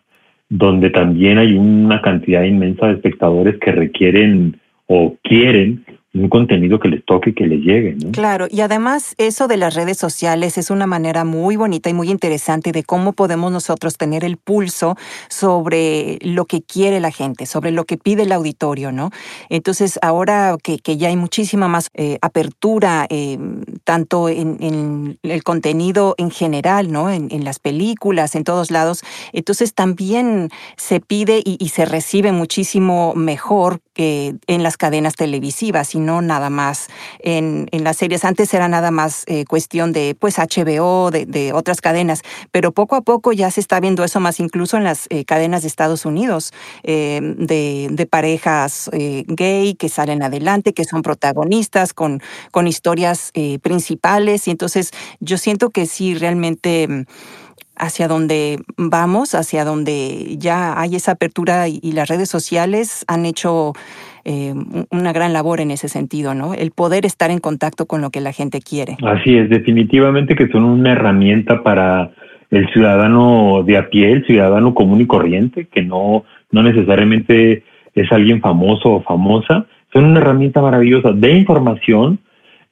[0.49, 6.89] donde también hay una cantidad inmensa de espectadores que requieren o quieren un contenido que
[6.89, 7.97] les toque y que les llegue.
[7.97, 8.13] ¿no?
[8.13, 12.09] Claro, y además eso de las redes sociales es una manera muy bonita y muy
[12.09, 14.97] interesante de cómo podemos nosotros tener el pulso
[15.29, 19.11] sobre lo que quiere la gente, sobre lo que pide el auditorio, ¿no?
[19.49, 23.37] Entonces, ahora que, ya hay muchísima más eh, apertura, eh,
[23.83, 27.11] tanto en, el contenido en general, ¿no?
[27.11, 33.13] En, las películas, en todos lados, entonces también se pide y, y se recibe muchísimo
[33.15, 36.89] mejor que en las cadenas televisivas no nada más
[37.21, 38.25] en, en las series.
[38.25, 42.97] Antes era nada más eh, cuestión de pues HBO, de, de, otras cadenas, pero poco
[42.97, 46.05] a poco ya se está viendo eso más incluso en las eh, cadenas de Estados
[46.05, 53.33] Unidos, eh, de, de, parejas gay que salen adelante, que son protagonistas con, con historias
[53.63, 54.47] principales.
[54.47, 54.91] Y entonces
[55.21, 57.05] yo siento que sí, realmente mm,
[57.77, 63.73] hacia donde vamos, hacia donde ya hay esa apertura y las redes sociales han hecho
[64.25, 64.55] eh,
[64.91, 66.55] una gran labor en ese sentido, ¿no?
[66.55, 68.97] El poder estar en contacto con lo que la gente quiere.
[69.03, 72.11] Así es, definitivamente que son una herramienta para
[72.51, 78.11] el ciudadano de a pie, el ciudadano común y corriente, que no, no necesariamente es
[78.13, 82.19] alguien famoso o famosa, son una herramienta maravillosa de información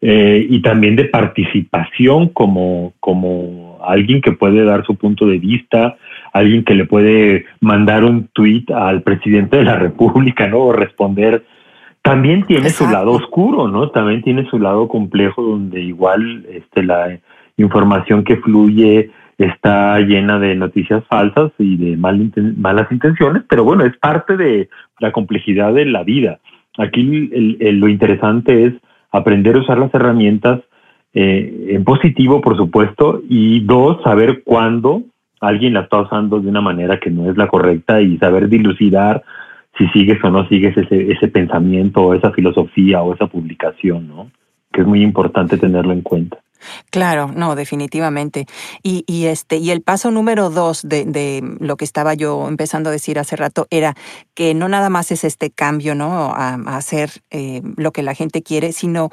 [0.00, 5.96] eh, y también de participación como, como alguien que puede dar su punto de vista,
[6.32, 10.58] alguien que le puede mandar un tuit al presidente de la República, ¿no?
[10.58, 11.44] O responder.
[12.02, 13.90] También tiene su lado oscuro, ¿no?
[13.90, 17.18] También tiene su lado complejo donde igual este, la
[17.56, 23.96] información que fluye está llena de noticias falsas y de malas intenciones, pero bueno, es
[23.98, 24.68] parte de
[24.98, 26.40] la complejidad de la vida.
[26.78, 28.74] Aquí lo interesante es
[29.10, 30.60] aprender a usar las herramientas
[31.14, 35.02] eh, en positivo, por supuesto, y dos, saber cuándo
[35.42, 39.22] alguien la está usando de una manera que no es la correcta y saber dilucidar
[39.76, 44.30] si sigues o no sigues ese, ese pensamiento o esa filosofía o esa publicación, ¿no?
[44.72, 46.38] Que es muy importante tenerlo en cuenta.
[46.90, 48.46] Claro, no, definitivamente.
[48.84, 52.90] Y, y, este, y el paso número dos de, de, lo que estaba yo empezando
[52.90, 53.94] a decir hace rato era
[54.34, 56.32] que no nada más es este cambio, ¿no?
[56.34, 59.10] A, hacer eh, lo que la gente quiere, sino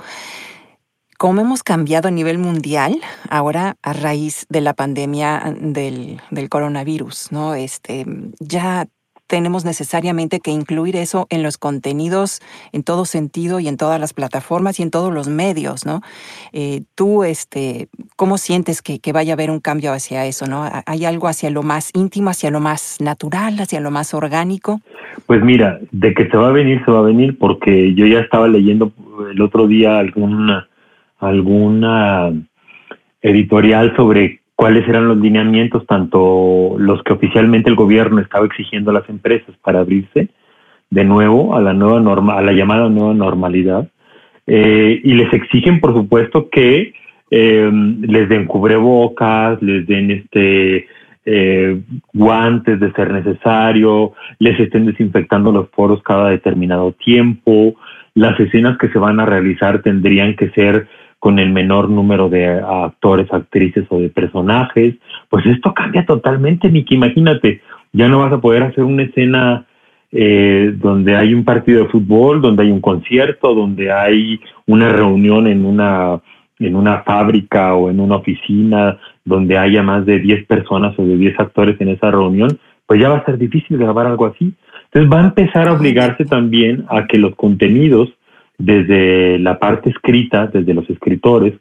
[1.20, 2.96] cómo hemos cambiado a nivel mundial
[3.30, 7.56] ahora a raíz de la pandemia del, del coronavirus, ¿no?
[7.56, 8.06] Este,
[8.40, 8.88] ya
[9.28, 12.40] tenemos necesariamente que incluir eso en los contenidos
[12.72, 16.00] en todo sentido y en todas las plataformas y en todos los medios, ¿no?
[16.54, 20.70] Eh, tú, este, ¿cómo sientes que, que, vaya a haber un cambio hacia eso, ¿no?
[20.86, 24.80] ¿Hay algo hacia lo más íntimo, hacia lo más natural, hacia lo más orgánico?
[25.26, 28.22] Pues mira, de que se va a venir, se va a venir, porque yo ya
[28.22, 28.94] estaba leyendo
[29.30, 30.70] el otro día alguna
[31.20, 32.32] alguna
[33.22, 38.96] editorial sobre cuáles eran los lineamientos, tanto los que oficialmente el gobierno estaba exigiendo a
[38.96, 40.30] las empresas para abrirse
[40.90, 43.88] de nuevo a la nueva norma, a la llamada nueva normalidad,
[44.48, 46.94] eh, y les exigen, por supuesto, que
[47.30, 50.88] eh, les den cubrebocas, les den este
[51.26, 51.80] eh,
[52.12, 57.76] guantes de ser necesario, les estén desinfectando los poros cada determinado tiempo.
[58.16, 60.88] Las escenas que se van a realizar tendrían que ser
[61.20, 64.96] con el menor número de actores, actrices o de personajes,
[65.30, 66.96] pues esto cambia totalmente, Miki.
[66.96, 69.66] Imagínate, ya no vas a poder hacer una escena
[70.12, 75.48] eh, donde hay un partido de fútbol, donde hay un concierto, donde hay una reunión
[75.48, 76.22] en una
[76.60, 81.16] en una fábrica o en una oficina donde haya más de 10 personas o de
[81.16, 84.54] 10 actores en esa reunión, pues ya va a ser difícil grabar algo así.
[84.92, 88.10] Entonces va a empezar a obligarse también a que los contenidos,
[88.60, 91.54] desde la parte escrita, desde los escritores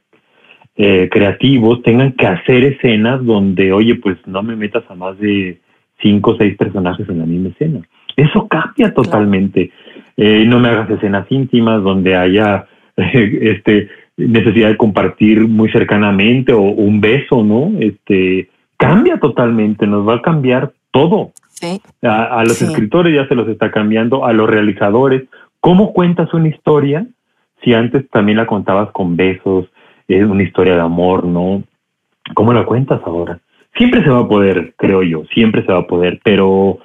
[0.76, 5.60] eh, creativos, tengan que hacer escenas donde, oye, pues no me metas a más de
[6.02, 7.80] cinco o seis personajes en la misma escena.
[8.16, 9.70] Eso cambia totalmente.
[10.16, 16.60] Eh, no me hagas escenas íntimas donde haya este necesidad de compartir muy cercanamente o,
[16.62, 17.72] un beso, ¿no?
[17.78, 21.32] Este cambia totalmente, nos va a cambiar todo.
[22.02, 25.24] A, los escritores ya se los está cambiando, a los realizadores.
[25.60, 27.06] ¿Cómo cuentas una historia
[27.62, 29.66] si antes también la contabas con besos,
[30.06, 31.62] es una historia de amor, ¿no?
[32.34, 33.40] ¿Cómo la cuentas ahora?
[33.76, 36.78] Siempre se va a poder, creo yo, siempre se va a poder, pero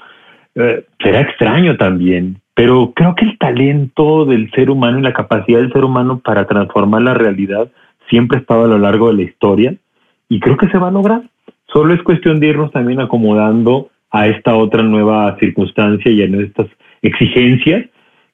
[0.56, 2.38] eh, será extraño también.
[2.56, 6.46] Pero creo que el talento del ser humano y la capacidad del ser humano para
[6.46, 7.70] transformar la realidad
[8.10, 9.76] siempre ha estado a lo largo de la historia
[10.30, 11.24] y creo que se va a lograr.
[11.72, 16.68] Solo es cuestión de irnos también acomodando a esta otra nueva circunstancia y a estas
[17.02, 17.86] exigencias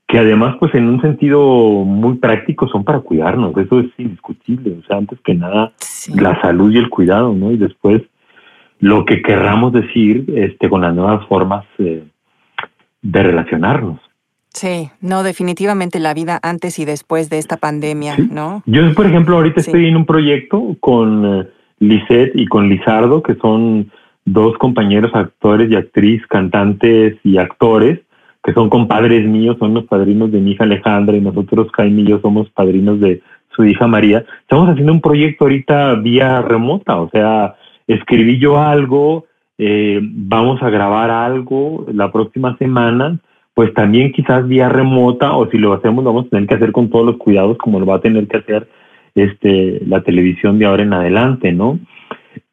[0.10, 1.39] que además pues en un sentido
[1.86, 5.72] muy práctico son para cuidarnos, eso es indiscutible, o sea, antes que nada
[6.15, 7.52] la salud y el cuidado, ¿no?
[7.52, 8.02] Y después
[8.80, 12.04] lo que querramos decir este, con las nuevas formas eh,
[13.04, 14.00] de relacionarnos.
[14.50, 18.63] Sí, no, definitivamente la vida antes y después de esta pandemia, ¿no?
[18.65, 23.36] Yo, por ejemplo, ahorita estoy en un proyecto con eh, Lisette y con Lizardo, que
[23.36, 23.91] son
[24.26, 28.00] dos compañeros actores y actriz, cantantes y actores,
[28.43, 32.08] que son compadres míos, son los padrinos de mi hija Alejandra y nosotros, Jaime y
[32.08, 33.21] yo, somos padrinos de
[33.56, 34.23] su hija María.
[34.41, 37.56] Estamos haciendo un proyecto ahorita vía remota, o sea,
[37.88, 39.25] escribí yo algo,
[39.58, 43.19] eh, vamos a grabar algo la próxima semana,
[43.54, 46.71] pues también quizás vía remota, o si lo hacemos, lo vamos a tener que hacer
[46.71, 48.69] con todos los cuidados, como lo va a tener que hacer
[49.15, 51.78] este, la televisión de ahora en adelante, ¿no?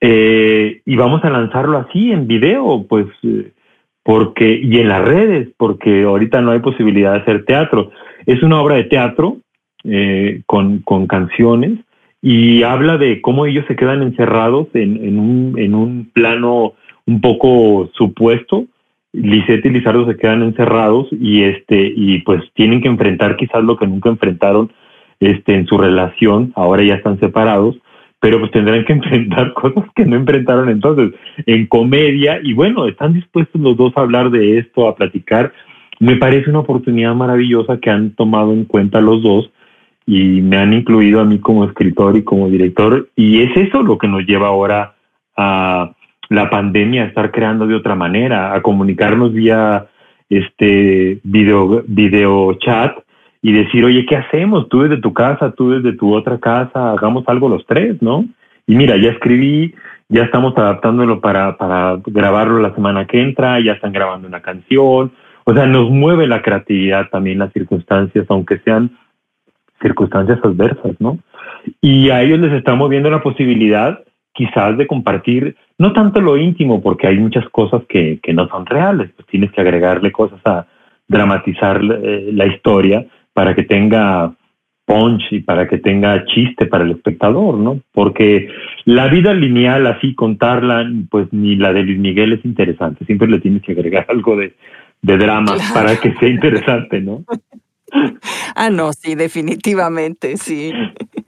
[0.01, 3.53] Eh, y vamos a lanzarlo así en video, pues, eh,
[4.07, 7.90] porque, y en las redes, porque ahorita no hay posibilidad de hacer teatro.
[8.25, 9.38] Es una obra de teatro
[9.83, 11.81] eh, con, con, canciones
[12.23, 17.21] y habla de cómo ellos se quedan encerrados en, en, un, en un plano un
[17.21, 18.66] poco supuesto.
[19.12, 23.77] Lisette y Lizardo se quedan encerrados y este y pues tienen que enfrentar quizás lo
[23.77, 24.71] que nunca enfrentaron
[25.19, 27.77] este en su relación, ahora ya están separados
[28.26, 31.12] pero pues tendrán que enfrentar cosas que no enfrentaron entonces
[31.46, 35.52] en comedia y bueno, están dispuestos los dos a hablar de esto, a platicar.
[36.00, 39.52] Me parece una oportunidad maravillosa que han tomado en cuenta los dos
[40.06, 43.96] y me han incluido a mí como escritor y como director y es eso lo
[43.96, 44.96] que nos lleva ahora
[45.36, 45.92] a
[46.28, 49.86] la pandemia a estar creando de otra manera, a comunicarnos vía
[50.28, 53.06] este video video chat
[53.46, 54.68] y decir, oye, ¿qué hacemos?
[54.68, 58.24] Tú desde tu casa, tú desde tu otra casa, hagamos algo los tres, ¿no?
[58.66, 59.72] Y mira, ya escribí,
[60.09, 65.12] ya estamos adaptándolo para, para grabarlo la semana que entra, ya están grabando una canción,
[65.44, 68.90] o sea, nos mueve la creatividad también las circunstancias, aunque sean
[69.80, 71.20] circunstancias adversas, ¿no?
[71.80, 76.82] Y a ellos les está moviendo la posibilidad quizás de compartir, no tanto lo íntimo,
[76.82, 80.66] porque hay muchas cosas que, que no son reales, pues tienes que agregarle cosas a
[81.06, 83.06] dramatizar eh, la historia,
[83.37, 84.35] para que tenga
[84.87, 87.83] punch y para que tenga chiste para el espectador, ¿no?
[87.92, 88.49] Porque
[88.87, 93.05] la vida lineal, así contarla, pues ni la de Luis Miguel es interesante.
[93.05, 94.55] Siempre le tienes que agregar algo de,
[95.03, 97.25] drama para que sea interesante, ¿no?
[98.57, 100.72] Ah, no, sí, definitivamente, sí.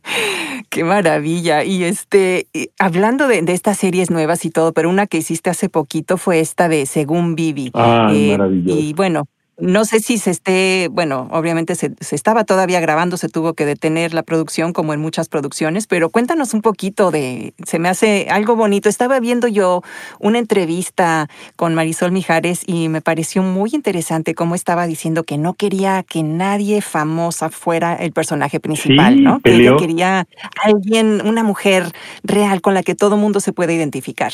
[0.71, 1.63] Qué maravilla.
[1.63, 2.49] Y este,
[2.81, 6.69] hablando de, estas series nuevas y todo, pero una que hiciste hace poquito fue esta
[6.69, 7.71] de Según Vivi.
[7.75, 8.81] Ah, eh, maravilloso.
[8.81, 13.55] Y bueno, no sé si se esté, bueno, obviamente se, estaba todavía grabando, se tuvo
[13.55, 17.89] que detener la producción como en muchas producciones, pero cuéntanos un poquito de, se me
[17.89, 18.89] hace algo bonito.
[18.89, 19.83] Estaba viendo yo
[20.21, 25.55] una entrevista con Marisol Mijares y me pareció muy interesante cómo estaba diciendo que no
[25.55, 29.41] quería que nadie famosa fuera el personaje principal, ¿no?
[29.41, 30.27] Que ella quería
[30.65, 31.85] alguien, una mujer
[32.23, 34.33] real con la que todo mundo se puede identificar.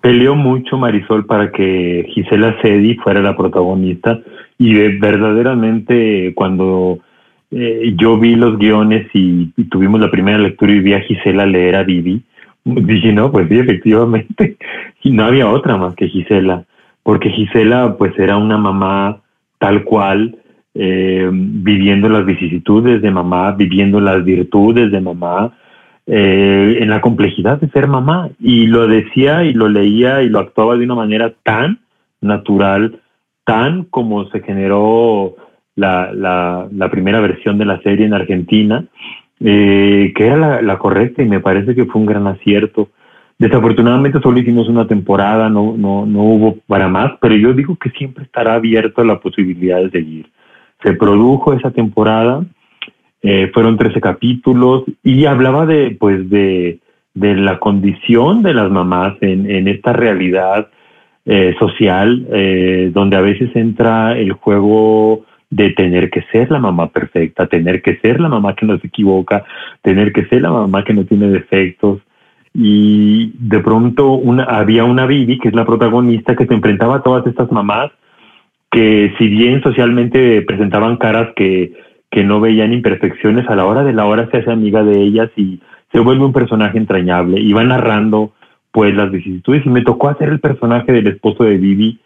[0.00, 4.18] Peleó mucho Marisol para que Gisela Cedi fuera la protagonista
[4.58, 6.98] y verdaderamente cuando
[7.50, 11.76] eh, yo vi los guiones y, tuvimos la primera lectura y vi a Gisela leer
[11.76, 12.22] a Vivi,
[12.64, 14.56] dije, no, pues sí, efectivamente,
[15.02, 16.64] y no había otra más que Gisela,
[17.02, 19.20] porque Gisela pues era una mamá
[19.58, 20.36] tal cual,
[20.74, 25.56] eh, viviendo las vicisitudes de mamá, viviendo las virtudes de mamá,
[26.06, 30.40] eh, en la complejidad de ser mamá, y lo decía y lo leía y lo
[30.40, 31.78] actuaba de una manera tan
[32.20, 33.00] natural,
[33.46, 35.36] tan como se generó
[35.76, 38.84] la, la, primera versión de la serie en Argentina,
[39.40, 42.88] eh, que era la, correcta y me parece que fue un gran acierto.
[43.38, 47.90] Desafortunadamente solo hicimos una temporada, no, no, no hubo para más, pero yo digo que
[47.90, 50.26] siempre estará abierto la posibilidad de seguir.
[50.82, 52.44] Se produjo esa temporada,
[53.22, 56.80] eh, fueron 13 capítulos y hablaba de, pues, de,
[57.14, 60.68] de la condición de las mamás en, en esta realidad
[61.26, 66.88] eh, social, eh, donde a veces entra el juego de tener que ser la mamá
[66.88, 69.44] perfecta, tener que ser la mamá que no se equivoca,
[69.82, 72.00] tener que ser la mamá que no tiene defectos.
[72.54, 77.02] Y de pronto una, había una Bibi, que es la protagonista, que se enfrentaba a
[77.02, 77.90] todas estas mamás
[78.70, 81.72] que si bien socialmente presentaban caras que,
[82.10, 85.30] que no veían imperfecciones, a la hora de la hora se hace amiga de ellas
[85.36, 85.60] y
[85.92, 88.32] se vuelve un personaje entrañable y va narrando
[88.76, 91.98] pues las vicisitudes y me tocó hacer el personaje del esposo de Vivi,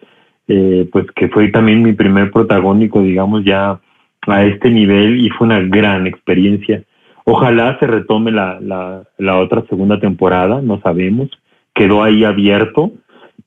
[0.47, 3.81] eh, pues que fue también mi primer protagónico, digamos, ya
[4.29, 6.85] a este nivel y fue una gran experiencia.
[7.25, 11.29] Ojalá se retome la, la, la otra segunda temporada, no sabemos,
[11.75, 12.93] quedó ahí abierto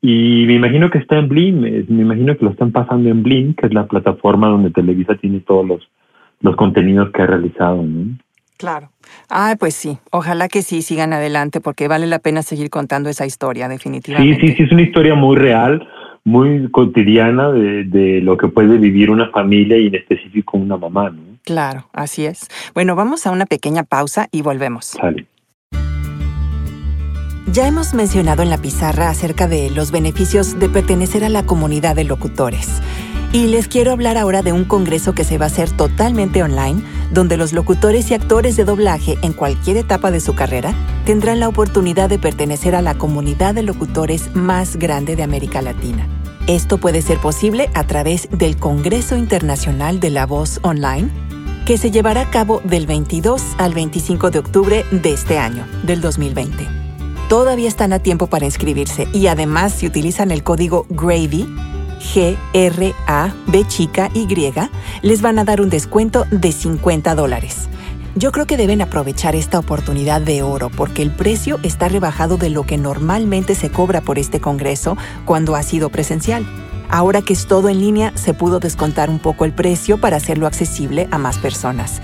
[0.02, 3.54] y me imagino que está en Blim, me imagino que lo están pasando en Blim,
[3.54, 5.90] que es la plataforma donde Televisa tiene todos los,
[6.42, 7.84] los contenidos que ha realizado.
[7.84, 8.18] ¿no?
[8.64, 8.92] Claro.
[9.30, 9.98] Ah, pues sí.
[10.10, 14.40] Ojalá que sí sigan adelante porque vale la pena seguir contando esa historia, definitivamente.
[14.40, 15.86] Sí, sí, sí, es una historia muy real,
[16.24, 21.10] muy cotidiana de, de lo que puede vivir una familia y en específico una mamá,
[21.10, 21.22] ¿no?
[21.44, 22.48] Claro, así es.
[22.74, 24.86] Bueno, vamos a una pequeña pausa y volvemos.
[24.86, 25.28] Sale.
[27.52, 31.98] Ya hemos mencionado en la pizarra acerca de los beneficios de pertenecer a la comunidad
[31.98, 32.82] de locutores.
[33.34, 36.84] Y les quiero hablar ahora de un congreso que se va a hacer totalmente online,
[37.12, 40.72] donde los locutores y actores de doblaje en cualquier etapa de su carrera
[41.04, 46.08] tendrán la oportunidad de pertenecer a la comunidad de locutores más grande de América Latina.
[46.46, 51.10] Esto puede ser posible a través del Congreso Internacional de la Voz Online,
[51.66, 56.02] que se llevará a cabo del 22 al 25 de octubre de este año, del
[56.02, 56.68] 2020.
[57.30, 61.73] Todavía están a tiempo para inscribirse y además si utilizan el código GRAVY,
[62.04, 64.28] G-R-A-B chica Y,
[65.02, 67.70] les van a dar un descuento de 50 dólares.
[68.16, 72.52] Yo creo que deben aprovechar esta oportunidad de oro porque el precio está rebajado de
[72.52, 76.46] lo que normalmente se cobra por este Congreso cuando ha sido presencial.
[76.90, 80.46] Ahora que es todo en línea, se pudo descontar un poco el precio para hacerlo
[80.46, 82.02] accesible a más personas.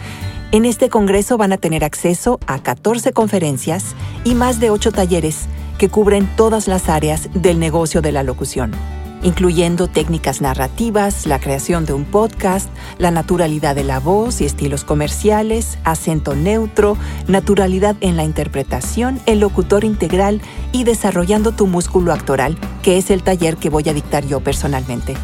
[0.51, 5.45] En este Congreso van a tener acceso a 14 conferencias y más de 8 talleres
[5.77, 8.71] que cubren todas las áreas del negocio de la locución
[9.23, 14.83] incluyendo técnicas narrativas, la creación de un podcast, la naturalidad de la voz y estilos
[14.83, 16.97] comerciales, acento neutro,
[17.27, 20.41] naturalidad en la interpretación, el locutor integral
[20.71, 25.15] y desarrollando tu músculo actoral, que es el taller que voy a dictar yo personalmente.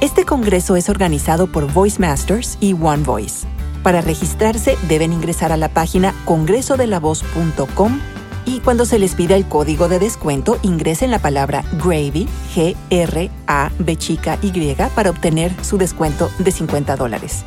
[0.00, 3.46] Este congreso es organizado por Voice Masters y One Voice.
[3.82, 8.00] Para registrarse deben ingresar a la página congresodelavoz.com
[8.44, 14.38] y cuando se les pida el código de descuento, ingresen la palabra GRAVY, G-R-A-B chica
[14.42, 17.44] Y, para obtener su descuento de 50 dólares.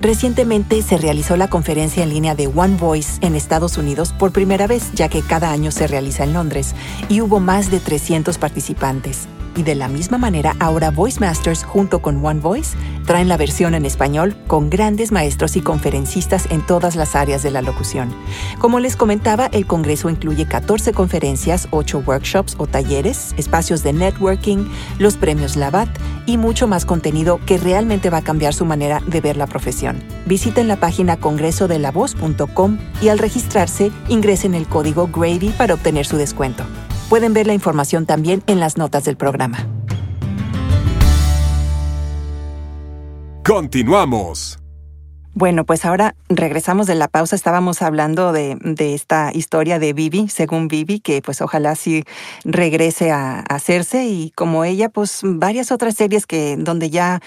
[0.00, 4.66] Recientemente se realizó la conferencia en línea de One Voice en Estados Unidos por primera
[4.66, 6.74] vez, ya que cada año se realiza en Londres,
[7.08, 9.28] y hubo más de 300 participantes.
[9.56, 12.76] Y de la misma manera, ahora Voice Masters junto con One Voice
[13.06, 17.50] traen la versión en español con grandes maestros y conferencistas en todas las áreas de
[17.50, 18.14] la locución.
[18.58, 24.66] Como les comentaba, el Congreso incluye 14 conferencias, 8 workshops o talleres, espacios de networking,
[24.98, 25.88] los premios Labat
[26.26, 30.02] y mucho más contenido que realmente va a cambiar su manera de ver la profesión.
[30.26, 36.64] Visiten la página congresodelavoz.com y al registrarse ingresen el código GRADY para obtener su descuento.
[37.08, 39.66] Pueden ver la información también en las notas del programa.
[43.44, 44.58] Continuamos.
[45.36, 47.34] Bueno, pues ahora regresamos de la pausa.
[47.34, 52.04] Estábamos hablando de, de esta historia de Vivi, según Vivi, que pues ojalá sí
[52.44, 57.20] regrese a, a hacerse y como ella, pues varias otras series que donde ya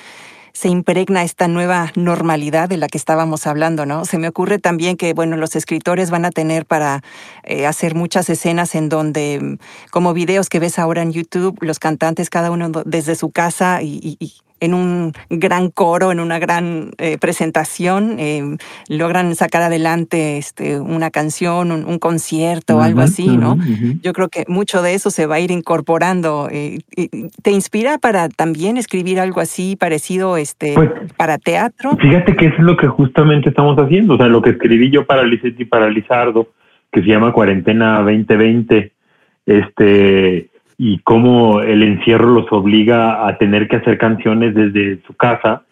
[0.58, 4.06] se impregna esta nueva normalidad de la que estábamos hablando, ¿no?
[4.06, 7.04] Se me ocurre también que, bueno, los escritores van a tener para
[7.44, 9.60] eh, hacer muchas escenas en donde,
[9.92, 14.18] como videos que ves ahora en YouTube, los cantantes cada uno desde su casa y
[14.60, 18.58] en un gran coro, en una gran eh, presentación, eh,
[18.90, 23.58] logran sacar adelante este, una canción, un, concierto o algo así, ¿no?
[24.04, 26.48] Yo creo que mucho de eso se va a ir incorporando.
[26.52, 26.80] Eh,
[27.42, 31.98] ¿Te inspira para también escribir algo así parecido este, Pues, para teatro?
[31.98, 35.24] Fíjate que es lo que justamente estamos haciendo, o sea, lo que escribí yo para
[35.24, 36.50] Lisette y para Lizardo,
[36.92, 38.92] que se llama Cuarentena 2020,
[39.48, 45.64] este, y cómo el encierro los obliga a tener que hacer canciones desde su casa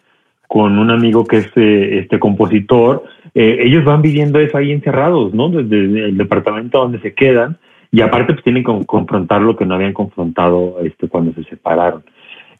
[0.48, 3.04] con un amigo que es eh, este compositor,
[3.34, 5.48] eh, ellos van viviendo eso ahí encerrados, ¿no?
[5.48, 7.58] Desde el departamento donde se quedan
[7.92, 12.02] y aparte pues tienen que confrontar lo que no habían confrontado este, cuando se separaron.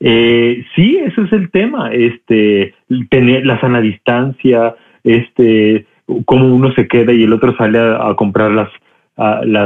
[0.01, 2.75] Eh, sí, ese es el tema, este,
[3.09, 5.87] tener la sana distancia, este,
[6.25, 8.69] cómo uno se queda y el otro sale a, comprar las,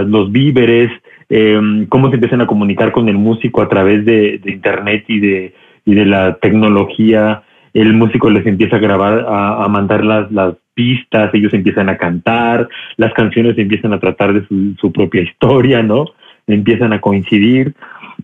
[0.07, 0.91] los víveres,
[1.31, 5.55] eh, cómo se empiezan a comunicar con el músico a través de, internet y de,
[5.87, 7.43] y de la tecnología.
[7.73, 12.67] El músico les empieza a grabar, a, mandar las, pistas, ellos empiezan a cantar,
[12.97, 16.07] las canciones empiezan a tratar de su, su propia historia, ¿no?
[16.47, 17.75] Empiezan a coincidir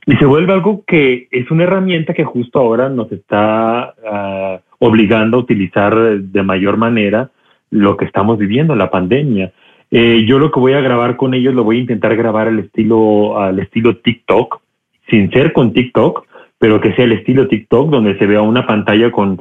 [0.05, 5.37] y se vuelve algo que es una herramienta que justo ahora nos está ah, obligando
[5.37, 7.31] a utilizar de mayor manera
[7.71, 9.53] lo que estamos viviendo, la pandemia.
[9.91, 12.59] Eh, yo lo que voy a grabar con ellos lo voy a intentar grabar al
[12.59, 14.61] estilo, al estilo TikTok,
[15.09, 16.26] sin ser con TikTok,
[16.59, 19.41] pero que sea el estilo TikTok, donde se vea una pantalla con,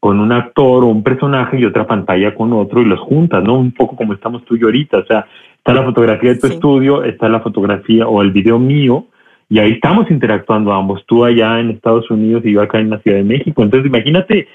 [0.00, 3.58] con un actor o un personaje y otra pantalla con otro y los juntas, ¿no?
[3.58, 4.98] Un poco como estamos tú y yo ahorita.
[4.98, 5.26] O sea,
[5.56, 9.06] está la fotografía de tu estudio, está la fotografía o el video mío,
[9.48, 13.00] y ahí estamos interactuando ambos, tú allá en Estados Unidos y yo acá en la
[13.00, 13.62] Ciudad de México.
[13.62, 14.48] Entonces, imagínate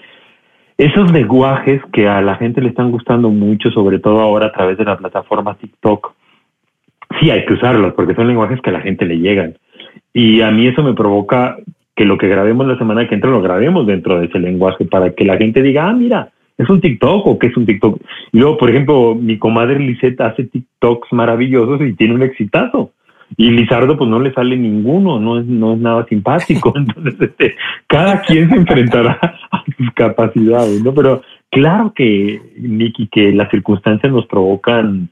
[0.78, 4.78] esos lenguajes que a la gente le están gustando mucho, sobre todo ahora a través
[4.78, 6.14] de la plataforma TikTok.
[7.20, 9.58] Sí, hay que usarlos porque son lenguajes que a la gente le llegan.
[10.14, 11.58] Y a mí eso me provoca
[11.96, 15.14] que lo que grabemos la semana que entra lo grabemos dentro de ese lenguaje para
[15.14, 18.00] que la gente diga, ah, mira, es un TikTok o qué es un TikTok.
[18.32, 22.92] Y luego, por ejemplo, mi comadre Lisette hace TikToks maravillosos y tiene un exitazo
[23.36, 27.56] y Lizardo pues no le sale ninguno, no es, no es nada simpático, entonces este,
[27.88, 29.20] cada quien se enfrentará
[29.52, 30.94] a sus capacidades, ¿no?
[30.94, 31.22] Pero
[31.52, 35.10] claro que, Nicky, que las circunstancias nos provocan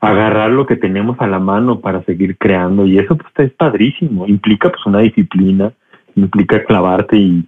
[0.00, 4.26] agarrar lo que tenemos a la mano para seguir creando y eso pues es padrísimo,
[4.26, 5.72] implica pues una disciplina,
[6.16, 7.44] implica clavarte y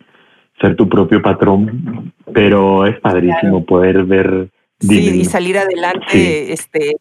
[0.61, 4.49] ser tu propio patrón, pero es padrísimo poder ver
[4.89, 6.97] Sí, y salir adelante, este,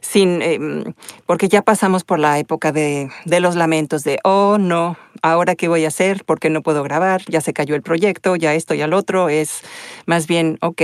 [0.00, 0.84] sin, em,
[1.26, 5.68] porque ya pasamos por la época de, de, los lamentos de, oh no, ahora qué
[5.68, 8.82] voy a hacer, porque no puedo grabar, ya se cayó el proyecto, ya esto y
[8.82, 9.62] al otro, es
[10.06, 10.82] más bien, ok,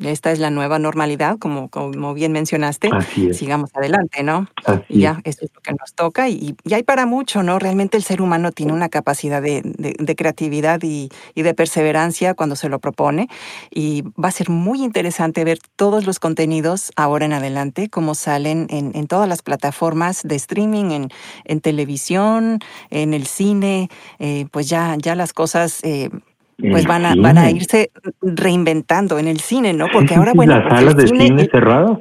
[0.00, 2.90] esta es la nueva normalidad, como, como bien mencionaste,
[3.32, 4.48] sigamos adelante, ¿no?
[4.88, 7.58] y ya, esto es lo que nos toca y, y, hay para mucho, ¿no?
[7.58, 12.56] Realmente el ser humano tiene una capacidad de, de, creatividad y, y, de perseverancia cuando
[12.56, 13.28] se lo propone
[13.70, 18.66] y va a ser muy interesante ver todos los contenidos ahora en adelante, como salen
[18.70, 21.08] en, en todas las plataformas de streaming, en,
[21.44, 22.58] en televisión,
[22.90, 25.80] en el cine, eh, pues ya, ya las cosas...
[25.84, 26.10] Eh,
[26.58, 27.90] pues van a, van a irse
[28.22, 29.86] reinventando en el cine, ¿no?
[29.92, 30.58] Porque ahora, bueno.
[30.58, 31.98] Las salas de cine cerradas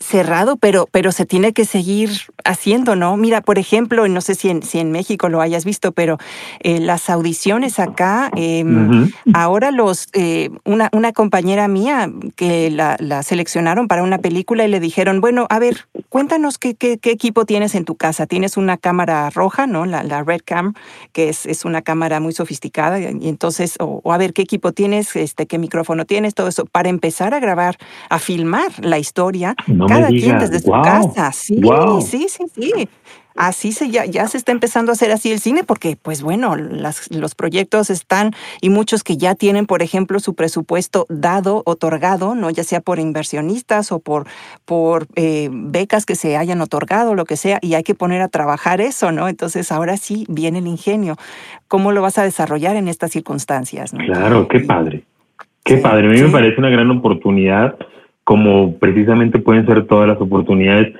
[0.00, 2.10] cerrado, pero, pero se tiene que seguir
[2.44, 3.16] haciendo, ¿no?
[3.16, 6.18] Mira, por ejemplo, no sé si en, si en México lo hayas visto, pero
[6.60, 13.22] eh, las audiciones acá, em, ahora los, eh, una, una compañera mía que la, la,
[13.22, 17.44] seleccionaron para una película y le dijeron, bueno, a ver, cuéntanos qué, qué, qué equipo
[17.44, 18.26] tienes en tu casa.
[18.26, 19.86] Tienes una cámara roja, ¿no?
[19.86, 20.74] La, la Red Cam,
[21.12, 25.16] que es, es una cámara muy sofisticada, y entonces, o, a ver, qué equipo tienes,
[25.16, 27.76] este, qué micrófono tienes, todo eso, para empezar a grabar,
[28.08, 29.54] a filmar la historia
[29.88, 31.32] cada quien desde su casa.
[31.32, 31.60] Sí,
[32.02, 32.88] sí, sí, sí.
[33.38, 36.56] Así se ya, ya se está empezando a hacer así el cine porque, pues bueno,
[36.56, 42.34] las, los proyectos están y muchos que ya tienen, por ejemplo, su presupuesto dado, otorgado,
[42.34, 44.26] no ya sea por inversionistas o por,
[44.64, 48.28] por eh, becas que se hayan otorgado, lo que sea, y hay que poner a
[48.28, 49.28] trabajar eso, ¿no?
[49.28, 51.16] Entonces ahora sí viene el ingenio.
[51.68, 53.92] ¿Cómo lo vas a desarrollar en estas circunstancias?
[53.92, 55.04] Claro, qué padre.
[55.62, 56.08] Qué padre.
[56.08, 57.76] A mí me parece una gran oportunidad
[58.28, 60.94] como precisamente pueden ser todas las oportunidades,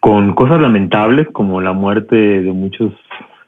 [0.00, 2.90] con cosas lamentables como la muerte de muchos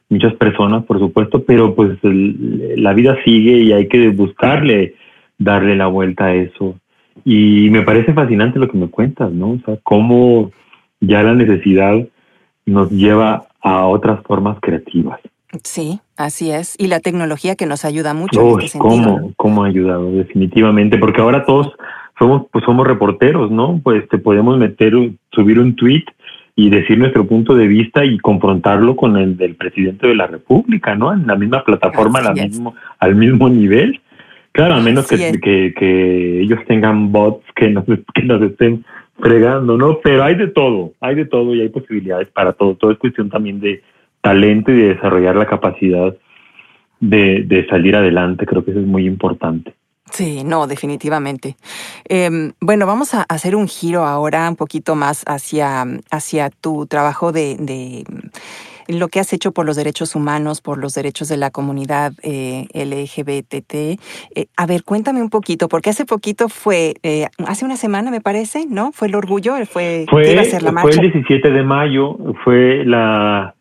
[0.07, 4.93] muchas personas, por supuesto, pero pues la vida sigue y hay que buscarle
[5.39, 6.75] darle la vuelta a eso.
[7.25, 9.53] Y me parece fascinante lo que me cuentas, ¿no?
[9.53, 10.51] O sea, cómo
[11.01, 11.95] ya la necesidad
[12.67, 15.19] nos lleva a otras formas creativas.
[15.63, 16.75] Sí, así es.
[16.77, 18.89] Y la tecnología que nos ayuda mucho en este sentido.
[18.91, 20.11] ¿cómo, ¿Cómo ha ayudado?
[20.11, 21.73] Definitivamente, porque ahora todos
[22.19, 23.79] somos, pues somos reporteros, ¿no?
[23.83, 24.93] Pues te podemos meter,
[25.31, 26.05] subir un tweet
[26.55, 30.95] y decir nuestro punto de vista y confrontarlo con el del presidente de la República,
[30.95, 31.13] ¿no?
[31.13, 34.01] En la misma plataforma, la mismo, al mismo nivel.
[34.51, 38.83] Claro, a menos que, que, que, ellos tengan bots que nos, que nos estén
[39.19, 39.99] fregando, ¿no?
[40.03, 42.73] Pero hay de todo, hay de todo y hay posibilidades para todo.
[42.75, 43.83] Todo es cuestión también de
[44.21, 46.15] talento y de desarrollar la capacidad
[46.99, 48.47] de, de salir adelante.
[48.47, 49.75] Creo que eso es muy importante.
[50.11, 51.57] Sí, no, definitivamente.
[52.05, 57.31] Em, bueno, vamos a hacer un giro ahora un poquito más hacia, hacia tu trabajo
[57.31, 58.05] de,
[58.87, 62.67] lo que has hecho por los derechos humanos, por los derechos de la comunidad eh,
[62.73, 63.73] LGBTT.
[63.73, 68.21] Eh, a ver, cuéntame un poquito, porque hace poquito fue, eh, hace una semana me
[68.21, 68.91] parece, ¿no?
[68.93, 70.95] Fue el orgullo, fue, fue, iba a ser la marcha.
[70.95, 73.53] Fue el 17 de mayo, fue la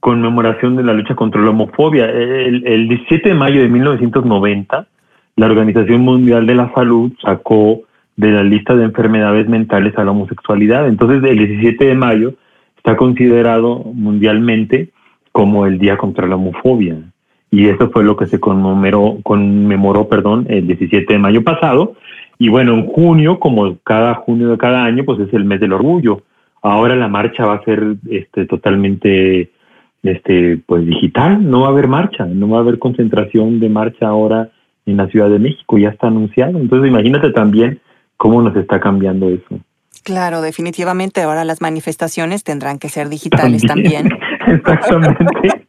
[0.00, 2.06] conmemoración de la lucha contra la homofobia.
[2.06, 4.88] El, el 17 de mayo de 1990,
[5.36, 7.82] la Organización Mundial de la Salud sacó
[8.16, 10.86] de la lista de enfermedades mentales a la homosexualidad.
[10.88, 12.34] Entonces, el 17 de mayo
[12.76, 14.90] está considerado mundialmente
[15.32, 16.98] como el Día contra la Homofobia.
[17.50, 21.94] Y eso fue lo que se conmemoró, conmemoró perdón, el 17 de mayo pasado.
[22.38, 25.72] Y bueno, en junio, como cada junio de cada año, pues es el mes del
[25.72, 26.22] orgullo.
[26.62, 29.50] Ahora la marcha va a ser este, totalmente
[30.02, 34.08] este, pues digital, no va a haber marcha, no va a haber concentración de marcha
[34.08, 34.50] ahora
[34.86, 36.58] en la Ciudad de México, ya está anunciado.
[36.58, 37.80] Entonces imagínate también
[38.16, 39.60] cómo nos está cambiando eso.
[40.04, 44.08] Claro, definitivamente ahora las manifestaciones tendrán que ser digitales también.
[44.46, 45.66] Exactamente.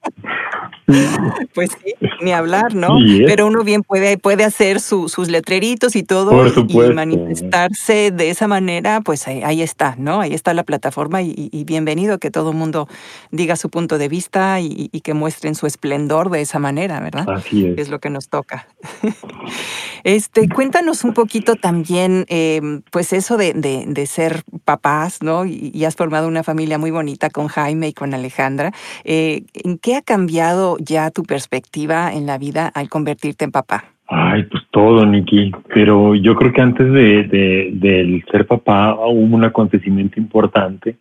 [1.54, 2.98] Pues sí, ni hablar, ¿no?
[3.28, 6.32] Pero uno bien puede, puede hacer sus letreritos y todo
[6.68, 10.22] y manifestarse de esa manera, pues ahí, está, ¿no?
[10.22, 12.88] Ahí está la plataforma y, bienvenido que todo el mundo
[13.32, 17.30] diga su punto de vista y, que muestren su esplendor de esa manera, ¿verdad?
[17.30, 17.78] Así es.
[17.78, 18.68] Es lo que nos toca.
[20.04, 25.46] este, cuéntanos un poquito también, em, pues eso de, de, ser papás, ¿no?
[25.46, 28.72] Y, has formado una familia muy bonita con Jaime y con Alejandra.
[29.04, 33.86] Eh, ¿En qué ha cambiado ya tu perspectiva en la vida al convertirte en papá?
[34.08, 35.52] Ay, pues todo, Nikki.
[35.74, 40.96] Pero yo creo que antes de, de, ser papá hubo un acontecimiento importante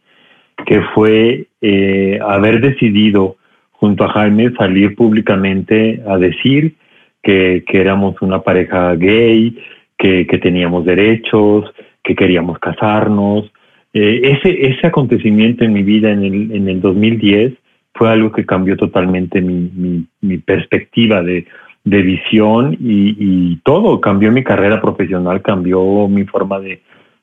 [0.65, 3.37] que fue eh, haber decidido
[3.73, 6.77] junto a Jaime salir públicamente a decir
[7.23, 9.59] que, que éramos una pareja gay,
[9.99, 11.65] que, que, teníamos derechos,
[12.03, 13.51] que queríamos casarnos.
[13.93, 17.55] Eh, ese, ese acontecimiento en mi vida en el, en el 2010
[17.95, 21.47] fue algo que cambió totalmente mi, mi, perspectiva de,
[21.85, 26.83] de visión y, todo, cambió mi carrera profesional, cambió mi forma de,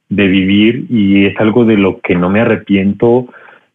[0.09, 3.27] de, vivir y es algo de lo que no me arrepiento,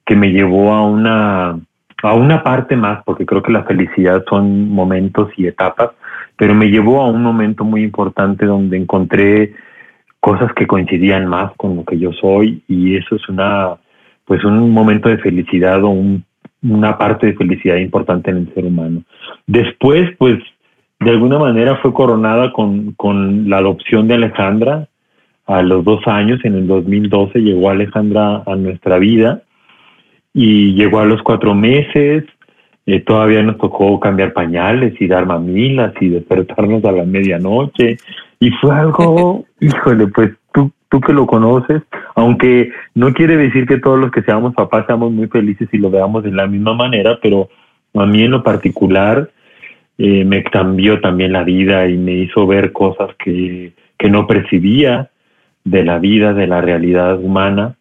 [0.06, 1.58] que me llevó a una,
[2.02, 5.90] a una parte más, porque creo que la felicidad son momentos y etapas,
[6.36, 9.52] pero me llevó a un momento muy importante donde encontré
[10.20, 13.74] cosas que coincidían más con lo que yo soy y eso es una
[14.24, 16.24] pues un momento de felicidad o un
[16.64, 19.02] una parte de felicidad importante en el ser humano.
[19.46, 20.38] Después, pues,
[21.00, 24.88] de alguna manera fue coronada con, con la adopción de Alejandra.
[25.46, 29.42] A los dos años, en el 2012 llegó Alejandra a nuestra vida
[30.32, 32.24] y llegó a los cuatro meses,
[32.86, 37.98] eh, todavía nos tocó cambiar pañales y dar mamilas y despertarnos a la medianoche.
[38.40, 40.32] Y fue algo, híjole, pues
[40.94, 41.82] tú que lo conoces,
[42.14, 45.90] aunque no quiere decir que todos los que seamos papás seamos muy felices y lo
[45.90, 47.48] veamos de la misma manera, pero
[47.94, 49.28] a mí en lo particular
[49.98, 55.10] eh, me cambió también la vida y me hizo ver cosas que, que no percibía
[55.64, 57.74] de la vida, de la realidad humana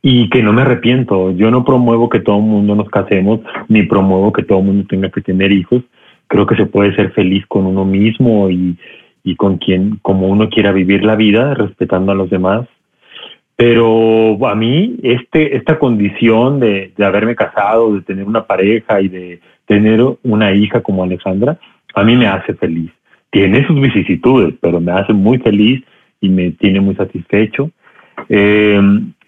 [0.00, 1.32] y que no me arrepiento.
[1.32, 4.86] Yo no promuevo que todo el mundo nos casemos, ni promuevo que todo el mundo
[4.88, 5.82] tenga que tener hijos.
[6.26, 8.78] Creo que se puede ser feliz con uno mismo y,
[9.22, 12.66] y con quien, como uno quiera vivir la vida, respetando a los demás.
[13.56, 19.08] Pero a mí, este, esta condición de, de haberme casado, de tener una pareja y
[19.08, 21.58] de tener una hija como Alejandra,
[21.94, 22.90] a mí me hace feliz.
[23.30, 25.82] Tiene sus vicisitudes, pero me hace muy feliz
[26.20, 27.70] y me tiene muy satisfecho.
[28.28, 28.80] Eh,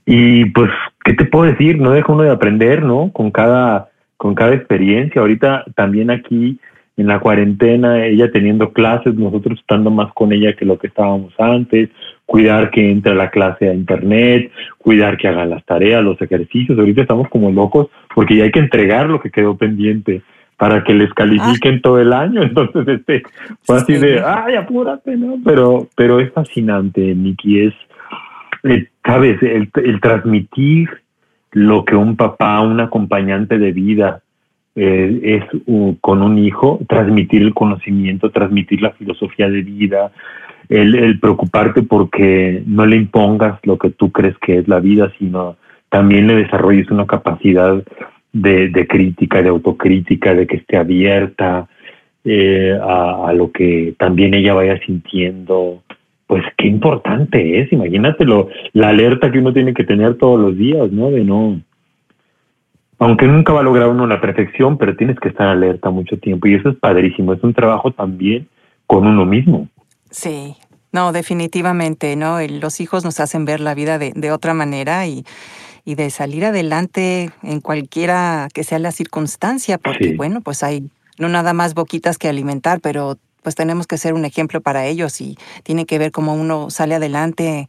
[0.07, 0.71] y pues,
[1.05, 1.79] ¿qué te puedo decir?
[1.79, 3.13] No deja uno de aprender, ¿no?
[3.13, 5.21] Con cada, con cada experiencia.
[5.21, 6.59] Ahorita también aquí
[6.97, 11.33] en la cuarentena, ella teniendo clases, nosotros estando más con ella que lo que estábamos
[11.39, 11.89] antes,
[12.27, 16.79] cuidar que entre a la clase a internet, cuidar que haga las tareas, los ejercicios.
[16.79, 20.23] Ahorita estamos como locos porque ya hay que entregar lo que quedó pendiente
[20.57, 21.81] para que les califiquen ah.
[21.83, 22.43] todo el año.
[22.45, 23.23] Entonces, este
[23.63, 25.39] fue así de, ay, apúrate, ¿no?
[25.43, 27.75] Pero, pero es fascinante, Miki, es,
[28.65, 30.91] eh, sabes, el, el transmitir
[31.53, 34.23] lo que un papá, un acompañante de vida,
[34.83, 35.45] eh, es
[36.01, 40.11] con un hijo transmitir el conocimiento, transmitir la filosofía de vida,
[40.71, 45.57] el, preocuparte porque no le impongas lo que tú crees que es la vida, sino
[45.91, 47.83] también le desarrolles una capacidad
[48.33, 51.69] de, crítica, de autocrítica, de que esté abierta
[52.25, 55.83] eh, a, a, lo que también ella vaya sintiendo.
[56.27, 60.91] Pues qué importante es, imagínatelo, la alerta que uno tiene que tener todos los días,
[60.91, 61.11] ¿no?
[61.11, 61.61] De no,
[63.01, 66.47] aunque nunca va a lograr uno la perfección, pero tienes que estar alerta mucho tiempo
[66.47, 68.47] y eso es padrísimo, es un trabajo también
[68.87, 69.69] con uno mismo.
[70.11, 70.55] Sí,
[70.93, 72.39] no, definitivamente, ¿no?
[72.41, 75.25] Los hijos nos hacen ver la vida de, de otra manera y,
[75.85, 81.29] y de salir adelante en cualquiera que sea la circunstancia, porque bueno, pues hay no
[81.29, 85.39] nada más boquitas que alimentar, pero pues tenemos que ser un ejemplo para ellos y
[85.63, 87.69] tiene que ver cómo uno sale adelante,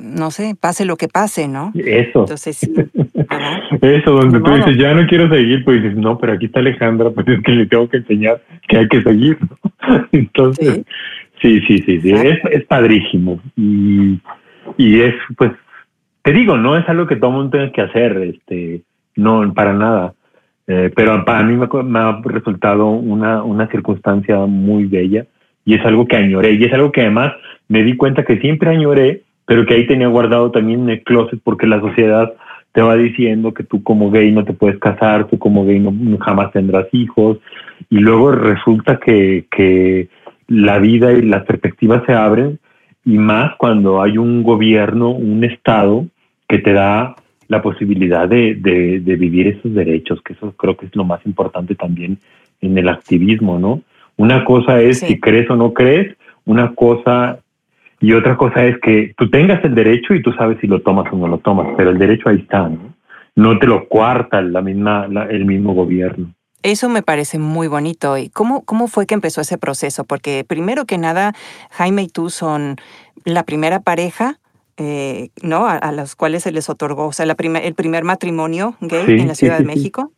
[0.00, 1.72] no sé, pase lo que pase, ¿no?
[1.74, 2.20] Eso.
[2.20, 2.72] Entonces, sí.
[3.80, 7.10] Eso, donde tú dices, ya no quiero seguir, pues dices, no, pero aquí está Alejandra,
[7.10, 9.38] pues es que le tengo que enseñar que hay que seguir.
[10.12, 10.82] Entonces,
[11.40, 13.40] sí, sí, sí, sí, Es, es, padrísimo.
[13.56, 14.20] Y,
[14.76, 15.52] y es, pues,
[16.22, 18.82] te digo, no es algo que todo el mundo tenga que hacer, este,
[19.16, 20.14] no, para nada
[20.66, 25.26] eh, pero para mí me, ha resultado una, una circunstancia muy bella
[25.64, 26.52] y es algo que añoré.
[26.52, 27.32] Y es algo que además
[27.68, 31.40] me di cuenta que siempre añoré, pero que ahí tenía guardado también en el closet
[31.42, 32.32] porque la sociedad
[32.72, 35.92] te va diciendo que tú como gay no te puedes casar, tú como gay no,
[36.18, 37.38] jamás tendrás hijos.
[37.90, 40.08] Y luego resulta que, que
[40.48, 42.58] la vida y las perspectivas se abren
[43.04, 46.06] y más cuando hay un gobierno, un Estado
[46.48, 47.14] que te da
[47.48, 51.74] la posibilidad de, de, vivir esos derechos, que eso creo que es lo más importante
[51.74, 52.18] también
[52.60, 53.82] en el activismo, ¿no?
[54.16, 56.16] Una cosa es si crees o no crees,
[56.46, 57.40] una cosa
[58.02, 61.10] y otra cosa es que tú tengas el derecho y tú sabes si lo tomas
[61.12, 62.94] o no lo tomas, pero el derecho ahí está, ¿no?
[63.34, 66.34] No te lo cuarta la misma, el mismo gobierno.
[66.62, 68.18] Eso me parece muy bonito.
[68.18, 70.04] ¿Y cómo, cómo fue que empezó ese proceso?
[70.04, 71.32] Porque primero que nada,
[71.70, 72.76] Jaime y tú son
[73.24, 74.38] la primera pareja
[74.78, 75.66] eh, ¿no?
[75.66, 79.34] A, los cuales se les otorgó, o sea, la el primer matrimonio gay en la
[79.34, 80.12] Ciudad de México.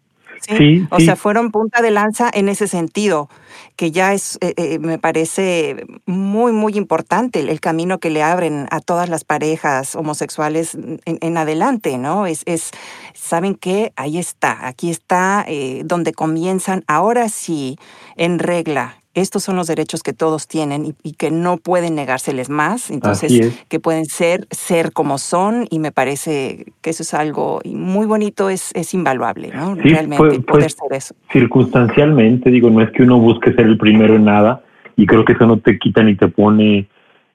[0.46, 0.86] ¿Sí?
[0.90, 3.28] o sea, fueron punta de lanza en ese sentido,
[3.76, 8.66] que ya es, eh, eh, me parece muy, muy importante el, camino que le abren
[8.70, 10.76] a todas las parejas homosexuales
[11.06, 12.26] en, adelante, ¿no?
[12.26, 12.70] Es, es,
[13.14, 13.92] ¿saben qué?
[13.96, 15.46] Ahí está, aquí está
[15.84, 17.78] donde comienzan, ahora sí,
[18.16, 22.90] en regla, estos son los derechos que todos tienen y, que no pueden negárseles más,
[22.90, 28.06] entonces que pueden ser, ser como son y me parece que eso es algo muy
[28.06, 29.74] bonito, es, es invaluable, ¿no?
[29.76, 31.14] Realmente poder ser eso.
[31.32, 34.62] Circunstancialmente, digo, no es que uno busque ser el primero en nada
[34.96, 36.88] y creo que eso no te quita ni te pone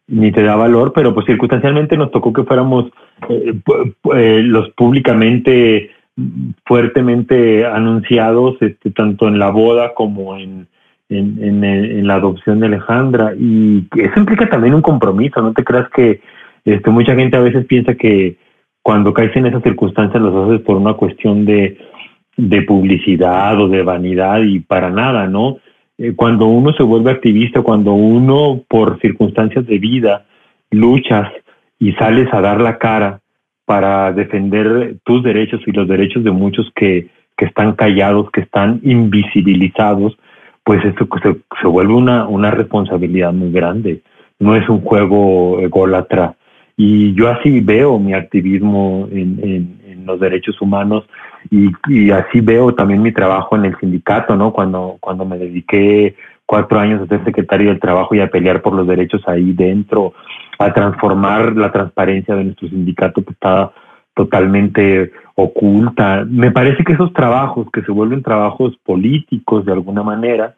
[0.07, 2.85] ni te da valor, pero pues circunstancialmente nos tocó que fuéramos
[3.29, 3.53] eh,
[4.15, 5.91] eh, los públicamente
[6.65, 10.67] fuertemente anunciados, este, tanto en la boda como en
[11.09, 15.89] en, en, la adopción de Alejandra y eso implica también un compromiso, no te creas
[15.89, 16.21] que
[16.65, 18.37] este, mucha gente a veces piensa que
[18.83, 21.77] cuando caes en esas circunstancias los haces por una cuestión de,
[22.67, 25.57] publicidad o de vanidad y para nada, ¿no?
[25.97, 30.25] Eh, cuando uno se vuelve activista, cuando uno por circunstancias de vida
[30.71, 31.29] luchas
[31.79, 33.19] y sales a dar la cara
[33.65, 40.17] para defender tus derechos y los derechos de muchos que están callados, que están invisibilizados,
[40.69, 44.03] pues esto se, se vuelve una, una responsabilidad muy grande.
[44.37, 46.35] No es un juego ególatra.
[46.77, 51.09] Y yo así veo mi activismo en, en, los derechos humanos
[51.49, 54.53] y, y, así veo también mi trabajo en el sindicato, ¿no?
[54.53, 56.15] Cuando, cuando me dediqué
[56.45, 60.13] cuatro años a ser secretario del trabajo y a pelear por los derechos ahí dentro,
[60.59, 63.71] a transformar la transparencia de nuestro sindicato que estaba
[64.13, 66.25] totalmente oculta.
[66.29, 70.53] Me parece que esos trabajos que se vuelven trabajos políticos de alguna manera,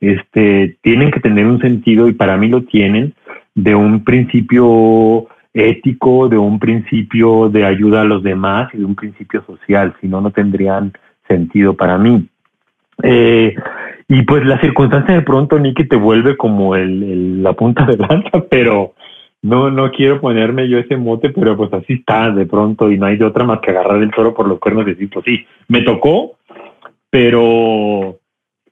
[0.00, 3.14] este, tienen que tener un sentido, y para mí lo tienen,
[3.54, 8.94] de un principio ético, de un principio de ayuda a los demás y de un
[8.94, 10.92] principio social, si no, no tendrían
[11.28, 12.26] sentido para mí.
[13.02, 13.54] Eh,
[14.08, 18.44] y pues la circunstancia de pronto, Nicky, te vuelve como el, la punta de lanza,
[18.50, 18.94] pero
[19.42, 23.06] no, no quiero ponerme yo ese mote, pero pues así está de pronto y no
[23.06, 25.44] hay de otra más que agarrar el toro por los cuernos y decir, pues sí,
[25.68, 26.36] me tocó,
[27.10, 28.18] pero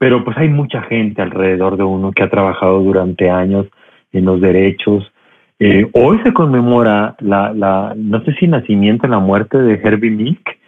[0.01, 3.67] pero pues hay mucha gente alrededor de uno que ha trabajado durante años
[4.13, 5.13] en los derechos.
[5.59, 10.59] Eh, hoy se conmemora la, la, no sé si nacimiento la muerte de Herbie Milk,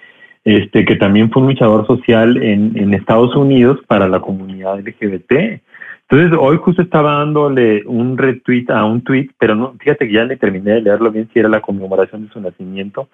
[0.44, 5.62] este, que también fue un luchador social en, en Estados Unidos para la comunidad LGBT.
[6.10, 10.24] Entonces, hoy justo estaba dándole un retweet a un tweet, pero no, fíjate que ya
[10.24, 13.08] le terminé de leerlo bien si era la conmemoración de su nacimiento.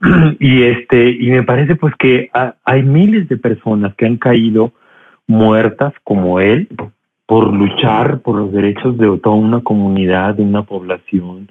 [0.38, 2.30] y este, y me parece pues que
[2.64, 4.72] hay miles de personas que han caído
[5.30, 6.68] muertas como él
[7.24, 11.48] por luchar por los derechos de toda una comunidad, de una población.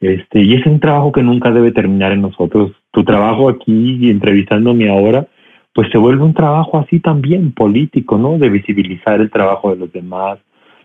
[0.00, 2.72] Este, y es un trabajo que nunca debe terminar en nosotros.
[2.90, 5.26] Tu trabajo aquí entrevistándome ahora,
[5.74, 8.38] pues se vuelve un trabajo así también político, ¿no?
[8.38, 10.38] De visibilizar el trabajo de los demás,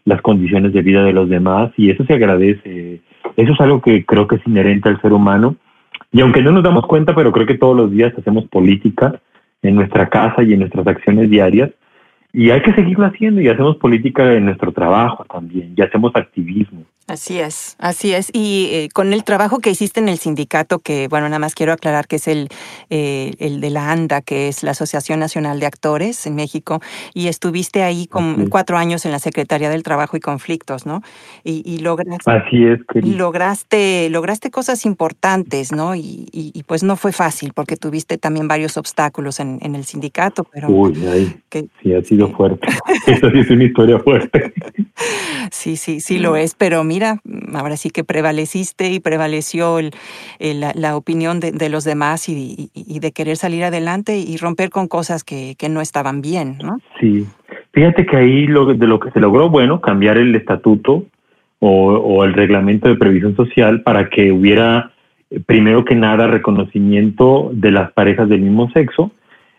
[0.03, 3.01] las condiciones de vida de los demás, y eso se agradece.
[3.37, 5.55] Eso es algo que creo que es inherente al ser humano.
[6.11, 9.21] Y aunque no nos damos cuenta, pero creo que todos los días hacemos política
[9.61, 11.71] en nuestra casa y en nuestras acciones diarias,
[12.33, 16.83] y hay que seguirlo haciendo y hacemos política en nuestro trabajo también y hacemos activismo.
[17.07, 18.29] Así es, así es.
[18.33, 21.71] Y eh, con el trabajo que hiciste en el sindicato, que bueno, nada más quiero
[21.71, 22.49] aclarar que es el,
[22.89, 26.81] eh, el de la ANDA, que es la Asociación Nacional de Actores en México,
[27.13, 31.01] y estuviste ahí con cuatro años en la Secretaría del Trabajo y Conflictos, ¿no?
[31.45, 35.95] Y, lograste, así es, lograste, lograste cosas importantes, ¿no?
[35.95, 40.43] Y, y, pues no fue fácil porque tuviste también varios obstáculos en, en el sindicato,
[40.43, 40.67] pero...
[40.67, 40.93] Uy,
[41.47, 42.67] que, sí, ha sido fuerte.
[43.07, 44.53] Esa sí es una historia fuerte.
[45.51, 47.21] sí, sí, sí lo es, pero mira, mira,
[47.53, 49.77] ahora sí que prevaleciste y prevaleció
[50.39, 55.55] la, opinión de, los demás y, de querer salir adelante y romper con cosas que,
[55.69, 56.79] no estaban bien, ¿no?
[56.99, 57.27] Sí.
[57.71, 61.05] Fíjate que ahí lo, de lo que se logró, bueno, cambiar el estatuto
[61.59, 64.91] o, el reglamento de previsión social para que hubiera,
[65.45, 69.11] primero que nada, reconocimiento de las parejas del mismo sexo,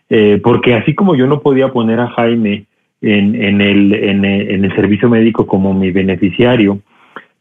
[0.09, 2.65] eh, porque así como yo no podía poner a Jaime
[3.01, 6.79] en, en, el, en, el, servicio médico como mi beneficiario,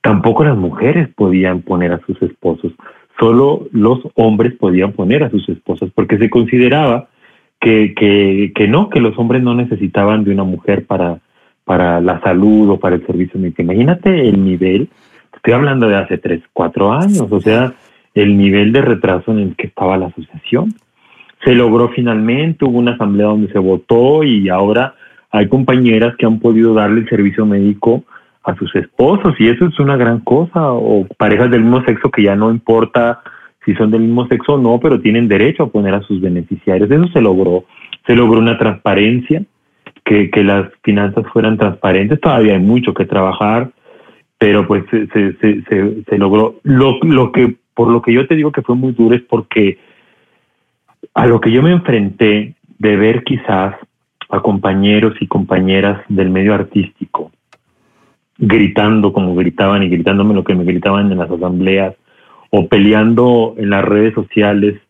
[0.01, 2.73] Tampoco las mujeres podían poner a sus esposos,
[3.19, 7.09] solo los hombres podían poner a sus esposas, porque se consideraba
[7.61, 7.95] que,
[8.55, 11.19] que, no, que los hombres no necesitaban de una mujer para,
[11.65, 13.63] para la salud o para el servicio médico.
[13.63, 14.89] Imagínate el nivel,
[15.35, 17.75] estoy hablando de hace tres, cuatro años, o sea,
[18.15, 20.75] el nivel de retraso en el que estaba la asociación.
[21.45, 24.95] Se logró finalmente, hubo una asamblea donde se votó y ahora
[25.31, 28.05] hay compañeras que han podido darle el servicio médico
[28.49, 32.23] a sus esposos y eso es una gran cosa o parejas del mismo sexo que
[32.23, 33.21] ya no importa
[33.65, 36.91] si son del mismo sexo o no, pero tienen derecho a poner a sus beneficiarios.
[36.91, 37.65] Eso se logró,
[38.07, 39.43] se logró una transparencia,
[40.03, 42.19] que, que las finanzas fueran transparentes.
[42.19, 43.71] Todavía hay mucho que trabajar,
[44.39, 46.61] pero pues se, se, se, se logró.
[46.63, 49.79] Lo, lo que, por lo que yo te digo que fue muy duro es porque
[51.13, 53.75] a lo que yo me enfrenté de ver quizás
[54.31, 57.31] a compañeros y compañeras del medio artístico
[58.39, 61.95] gritando como gritaban y gritándome lo que me gritaban en las asambleas
[62.51, 64.81] o peleando en las redes sociales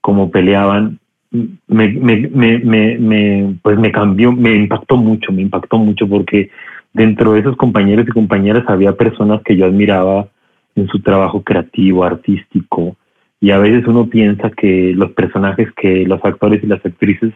[0.00, 0.98] como peleaban,
[1.30, 6.50] me, me, me, me, pues me cambió, me impactó mucho, me impactó mucho porque
[6.92, 10.28] dentro de esos compañeros y compañeras había personas que yo admiraba
[10.74, 12.96] en su trabajo creativo, artístico,
[13.40, 17.32] y a veces uno piensa que los personajes que los actores y las actrices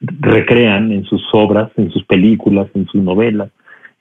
[0.00, 3.50] recrean en sus obras, en sus películas, en sus novelas,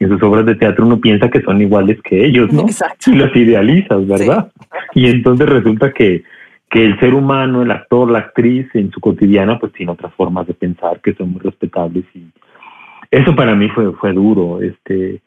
[0.04, 2.66] en sus obras de teatro uno piensa que son iguales que ellos, ¿no?
[3.06, 4.52] Y los idealizas, ¿verdad?
[4.96, 6.24] Y entonces resulta que,
[6.70, 10.48] que el ser humano, el actor, la actriz, en su cotidiana, pues tiene otras formas
[10.48, 12.26] de pensar que son muy respetables y
[13.12, 14.62] eso para mí fue, fue duro.
[14.62, 15.22] Este,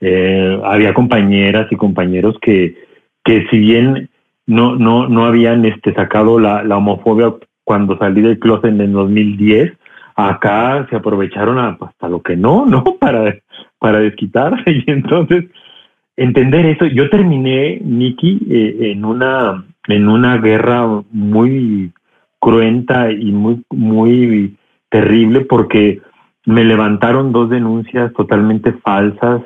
[0.00, 2.76] eh, había compañeras y compañeros que,
[3.24, 4.10] que si bien
[4.46, 7.32] no, no, no habían este, sacado la, la homofobia
[7.64, 9.72] cuando salí del closet en el 2010,
[10.16, 12.82] acá se aprovecharon hasta lo que no, ¿no?
[13.00, 13.36] Para,
[13.78, 14.70] para desquitarse.
[14.86, 15.44] Y entonces,
[16.16, 21.92] entender eso, yo terminé, Nicky, eh, en, una, en una guerra muy
[22.38, 24.56] cruenta y muy, muy
[24.90, 26.00] terrible porque
[26.46, 29.42] me levantaron dos denuncias totalmente falsas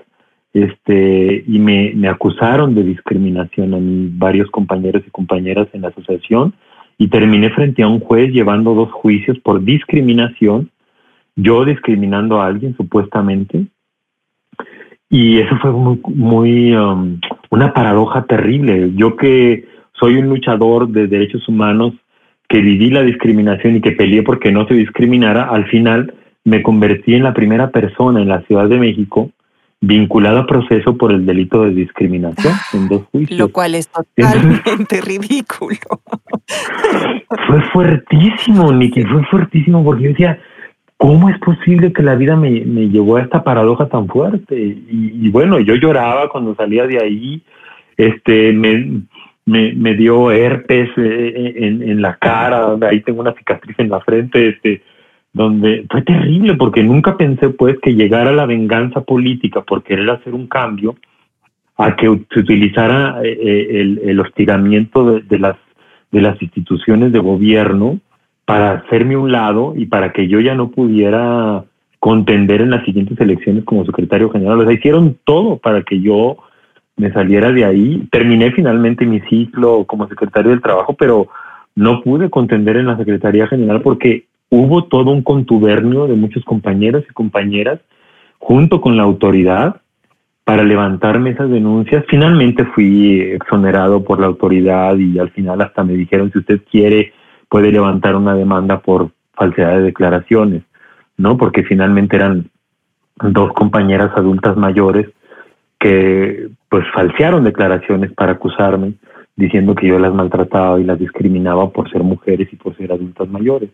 [0.52, 3.78] este, y me, me acusaron de discriminación a
[4.24, 6.54] varios compañeros y compañeras en la asociación
[6.98, 10.70] y terminé frente a un juez llevando dos juicios por discriminación,
[11.34, 13.66] yo discriminando a alguien supuestamente.
[15.12, 18.92] Y eso fue muy, muy um, una paradoja terrible.
[18.94, 21.92] Yo que soy un luchador de derechos humanos,
[22.48, 27.14] que viví la discriminación y que peleé porque no se discriminara, al final me convertí
[27.14, 29.30] en la primera persona en la Ciudad de México
[29.82, 33.38] vinculado a proceso por el delito de discriminación en dos juicios.
[33.38, 35.76] Lo cual es totalmente ridículo.
[37.48, 40.38] Fue fuertísimo, Nicky, fue fuertísimo porque yo decía,
[41.02, 44.54] ¿cómo es posible que la vida me, me llevó a esta paradoja tan fuerte?
[44.56, 47.42] Y, bueno, yo lloraba cuando salía de ahí,
[47.96, 49.02] este, me,
[49.44, 53.98] me, me dio herpes eh, en, en la cara, ahí tengo una cicatriz en la
[53.98, 54.82] frente, este,
[55.32, 60.34] donde fue terrible porque nunca pensé pues que llegara la venganza política por querer hacer
[60.34, 60.94] un cambio
[61.78, 65.56] a que se utilizara eh, eh, el, hostigamiento de, las
[66.12, 67.98] de las instituciones de gobierno
[68.44, 71.64] para hacerme un lado y para que yo ya no pudiera
[71.98, 74.60] contender en las siguientes elecciones como secretario general.
[74.60, 76.36] O sea, hicieron todo para que yo
[76.96, 78.08] me saliera de ahí.
[78.10, 81.28] Terminé finalmente mi ciclo como secretario del trabajo, pero
[81.74, 87.04] no pude contender en la Secretaría General porque hubo todo un contubernio de muchos compañeros
[87.08, 87.80] y compañeras
[88.38, 89.80] junto con la autoridad
[90.44, 92.04] para levantarme esas denuncias.
[92.08, 97.12] Finalmente fui exonerado por la autoridad y al final hasta me dijeron si usted quiere
[97.52, 100.62] puede levantar una demanda por falsedad de declaraciones,
[101.18, 101.36] ¿no?
[101.36, 102.46] Porque finalmente eran
[103.20, 105.06] dos compañeras adultas mayores
[105.78, 108.94] que pues falsearon declaraciones para acusarme,
[109.36, 113.28] diciendo que yo las maltrataba y las discriminaba por ser mujeres y por ser adultas
[113.28, 113.68] mayores.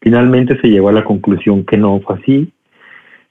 [0.00, 2.52] Finalmente se llegó a la conclusión que no fue así,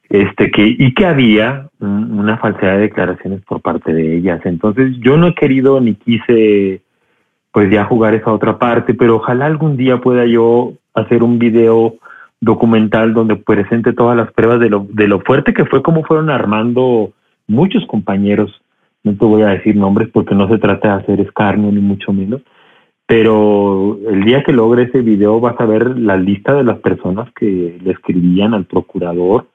[0.10, 4.42] este que y que había una falsedad de declaraciones por parte de ellas.
[4.44, 6.82] Entonces yo no he querido ni quise
[7.56, 11.96] pues ya jugar esa otra parte, pero ojalá algún día pueda yo hacer un video
[12.42, 16.30] documental donde presente todas las pruebas de lo, de lo fuerte que fue como fueron
[16.30, 17.14] armando
[17.48, 18.62] muchos compañeros.
[19.06, 22.12] No te voy a decir nombres porque no se trata de hacer escarnio ni mucho
[22.12, 22.42] menos,
[23.06, 27.30] pero el día que logre ese video vas a ver la lista de las personas
[27.40, 29.48] que le escribían al procurador,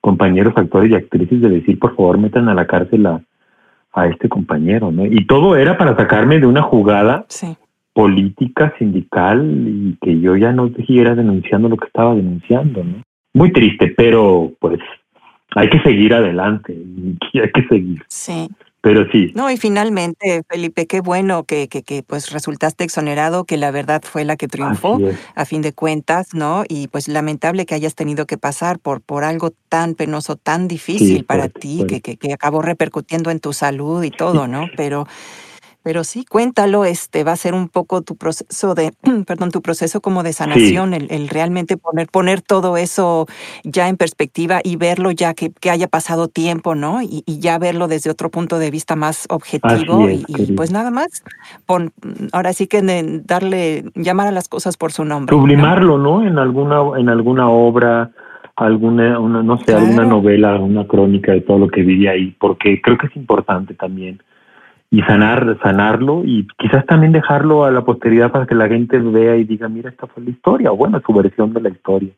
[0.00, 3.20] compañeros actores y actrices de decir por favor metan a la cárcel a,
[3.92, 5.04] a este compañero, ¿no?
[5.04, 7.26] Y todo era para sacarme de una jugada
[7.92, 13.02] política, sindical, y que yo ya no siguiera denunciando lo que estaba denunciando, ¿no?
[13.34, 14.78] Muy triste, pero pues
[15.54, 16.74] hay que seguir adelante,
[17.34, 18.02] hay que seguir.
[18.08, 18.48] Sí.
[18.82, 19.30] Pero sí.
[19.36, 24.02] No, y finalmente, Felipe, qué bueno que, que, que, pues resultaste exonerado, que la verdad
[24.04, 24.98] fue la que triunfó,
[25.36, 26.64] a fin de cuentas, ¿no?
[26.68, 31.24] Y pues lamentable que hayas tenido que pasar por, por algo tan penoso, tan difícil
[31.24, 34.66] para ti, que, que, acabó repercutiendo en tu salud y todo, ¿no?
[34.76, 35.06] Pero
[35.82, 38.92] pero sí, cuéntalo, este va a ser un poco tu proceso de,
[39.26, 43.26] perdón, tu proceso como de sanación, el, realmente poner, poner todo eso
[43.64, 47.02] ya en perspectiva y verlo ya que, que haya pasado tiempo, ¿no?
[47.02, 51.24] Y, ya verlo desde otro punto de vista más objetivo y, pues nada más,
[51.66, 51.90] pon,
[52.32, 52.82] ahora sí que
[53.24, 55.34] darle, llamar a las cosas por su nombre.
[55.34, 56.24] Sublimarlo, ¿no?
[56.24, 58.10] En alguna, en alguna obra,
[58.54, 62.80] alguna, una, no sé, alguna novela, una crónica de todo lo que viví ahí, porque
[62.80, 64.22] creo que es importante también
[64.92, 69.36] y sanar, sanarlo y quizás también dejarlo a la posteridad para que la gente vea
[69.36, 72.10] y diga, mira, esta fue la historia, o bueno, su versión de la historia.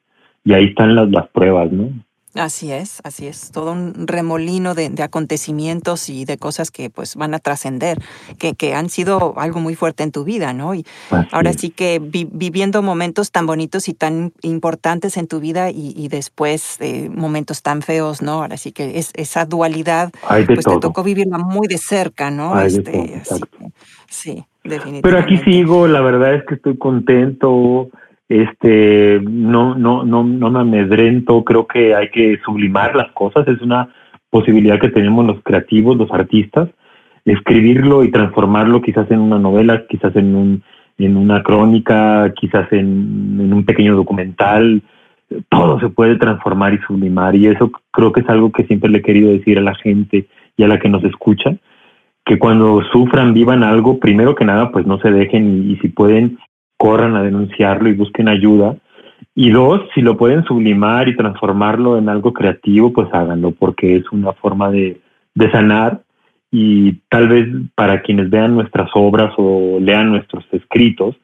[0.45, 1.91] Y ahí están las, las pruebas, ¿no?
[2.35, 7.33] Así es, así es, todo un remolino de, acontecimientos y de cosas que pues van
[7.33, 7.99] a trascender,
[8.39, 10.75] que, que, han sido algo muy fuerte en tu vida, ¿no?
[10.75, 10.85] Y
[11.31, 16.77] ahora sí que viviendo momentos tan bonitos y tan importantes en tu vida y, después
[16.81, 18.43] eh, momentos tan feos, ¿no?
[18.43, 20.11] Ahora sí que es, esa dualidad,
[20.47, 22.61] pues te tocó vivirla muy de cerca, ¿no?
[22.61, 23.23] este,
[24.09, 25.03] sí, definitivamente.
[25.03, 27.91] Pero aquí sigo, la verdad es que estoy contento
[28.29, 33.61] este no no no no me amedrento creo que hay que sublimar las cosas es
[33.61, 33.89] una
[34.31, 36.71] posibilidad que tenemos los creativos los artistas
[37.25, 40.63] escribirlo y transformarlo quizás en una novela quizás en un
[40.97, 44.83] en una crónica quizás en, en un pequeño documental
[45.51, 48.99] todo se puede transformar y sublimar y eso creo que es algo que siempre le
[48.99, 51.57] he querido decir a la gente y a la que nos escucha
[52.25, 56.39] que cuando sufran vivan algo primero que nada pues no se dejen y si pueden
[56.85, 58.77] corran a denunciarlo y busquen ayuda.
[59.35, 64.05] Y dos, si lo pueden sublimar y transformarlo en algo creativo, pues háganlo, porque es
[64.13, 65.01] una forma de,
[65.35, 66.03] de sanar
[66.51, 71.17] y tal vez para quienes vean nuestras obras o lean nuestros escritos,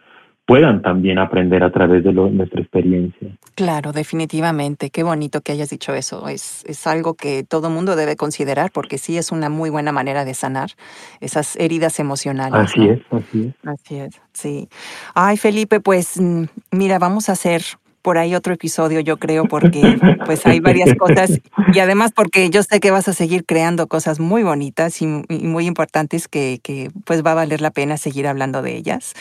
[0.51, 3.29] puedan también aprender a través de nuestra experiencia.
[3.55, 4.91] Claro, definitivamente.
[4.91, 6.27] Qué bonito que hayas dicho eso.
[6.27, 10.25] Es, es algo que todo mundo debe considerar porque sí es una muy buena manera
[10.25, 10.71] de sanar
[11.21, 12.69] esas heridas emocionales.
[12.69, 13.69] Así es, así es.
[13.69, 14.69] Así es, sí.
[15.15, 17.63] Ay, Felipe, pues mm, mira, vamos a hacer
[18.03, 21.41] por ahí otro episodio, yo creo, porque pues hay varias cosas
[21.73, 25.67] y además porque yo sé que vas a seguir creando cosas muy bonitas y, muy
[25.67, 29.15] importantes que, que, pues va a valer la pena seguir hablando de ellas.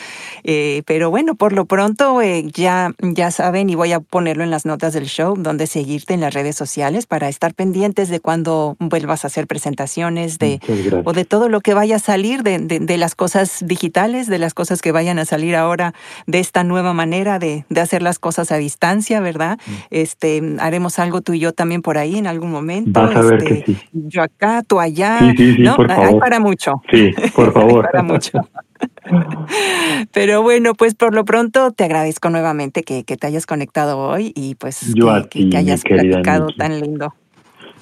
[0.43, 4.51] Eh, pero bueno, por lo pronto eh, ya, ya saben y voy a ponerlo en
[4.51, 8.77] las notas del show, donde seguirte en las redes sociales para estar pendientes de cuando
[8.79, 10.59] vuelvas a hacer presentaciones de,
[11.03, 14.39] o de todo lo que vaya a salir de, de, de, las cosas digitales, de
[14.39, 15.93] las cosas que vayan a salir ahora
[16.27, 19.57] de esta nueva manera de, de hacer las cosas a distancia distancia, ¿verdad?
[19.65, 19.71] Mm.
[19.89, 23.01] Este, haremos algo tú y yo también por ahí en algún momento.
[23.01, 23.79] Vas a ver que este, sí.
[23.91, 25.19] Yo acá, tú allá.
[25.19, 25.75] Sí, sí, sí, ¿no?
[25.75, 26.07] por favor.
[26.07, 26.81] Hay para mucho.
[26.91, 27.85] Sí, por favor.
[27.85, 28.39] para mucho.
[30.13, 34.31] Pero bueno, pues por lo pronto te agradezco nuevamente que, que te hayas conectado hoy
[34.35, 37.13] y pues yo que, a ti, que, hayas platicado tan lindo.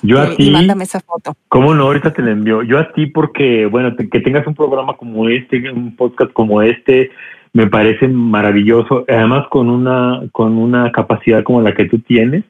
[0.04, 0.48] Yo a ti.
[0.48, 1.36] Y mándame esa foto.
[1.50, 1.84] ¿Cómo no?
[1.84, 2.64] Ahorita te la envío.
[2.64, 7.12] Yo a ti porque, bueno, que tengas un programa como este, un podcast como este,
[7.58, 12.44] me parece maravilloso, además con una, con una capacidad como la que tú tienes,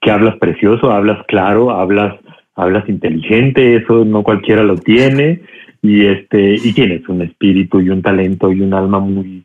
[0.00, 2.14] que hablas precioso, hablas claro, hablas,
[2.56, 5.42] hablas inteligente, eso no cualquiera lo tiene,
[5.82, 9.44] y este, y tienes un espíritu y un talento y un alma muy,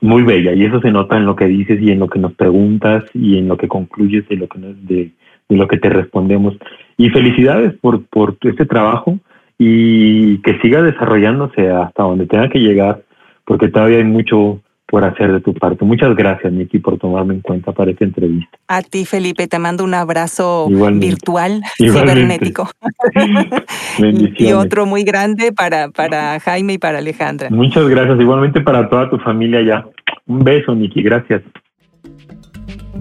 [0.00, 2.32] muy bella, y eso se nota en lo que dices y en lo que nos
[2.32, 5.10] preguntas y en lo que concluyes y lo que de,
[5.50, 6.56] de lo que te respondemos.
[6.96, 9.18] Y felicidades por, por este trabajo
[9.58, 13.02] y que siga desarrollándose hasta donde tenga que llegar
[13.44, 14.60] porque todavía hay mucho
[14.92, 15.86] por hacer de tu parte.
[15.86, 18.58] Muchas gracias, Niki, por tomarme en cuenta para esta entrevista.
[18.68, 22.68] A ti, Felipe, te mando un abrazo virtual, cibernético.
[24.38, 27.48] y otro muy grande para, para Jaime y para Alejandra.
[27.48, 29.86] Muchas gracias, igualmente para toda tu familia ya.
[30.26, 31.40] Un beso, Niki, gracias.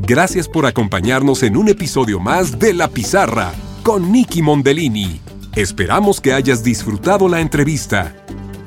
[0.08, 3.52] Gracias por acompañarnos en un episodio más de La Pizarra
[3.84, 5.20] con Nicky Mondellini.
[5.58, 8.16] Esperamos que hayas disfrutado la entrevista.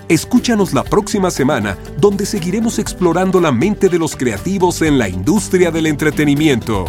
[0.09, 5.71] Escúchanos la próxima semana, donde seguiremos explorando la mente de los creativos en la industria
[5.71, 6.85] del entretenimiento.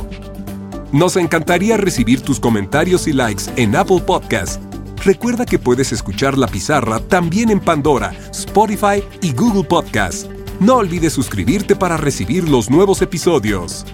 [0.92, 4.62] Nos encantaría recibir tus comentarios y likes en Apple Podcast.
[5.06, 10.30] Recuerda que puedes escuchar La Pizarra también en Pandora, Spotify y Google Podcast.
[10.60, 13.86] No olvides suscribirte para recibir los nuevos episodios.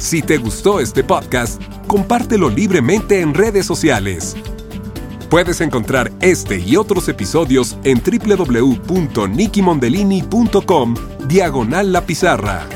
[0.00, 4.34] Si te gustó este podcast, compártelo libremente en redes sociales.
[5.28, 10.94] Puedes encontrar este y otros episodios en www.nikimondelini.com
[11.26, 12.66] diagonal la pizarra.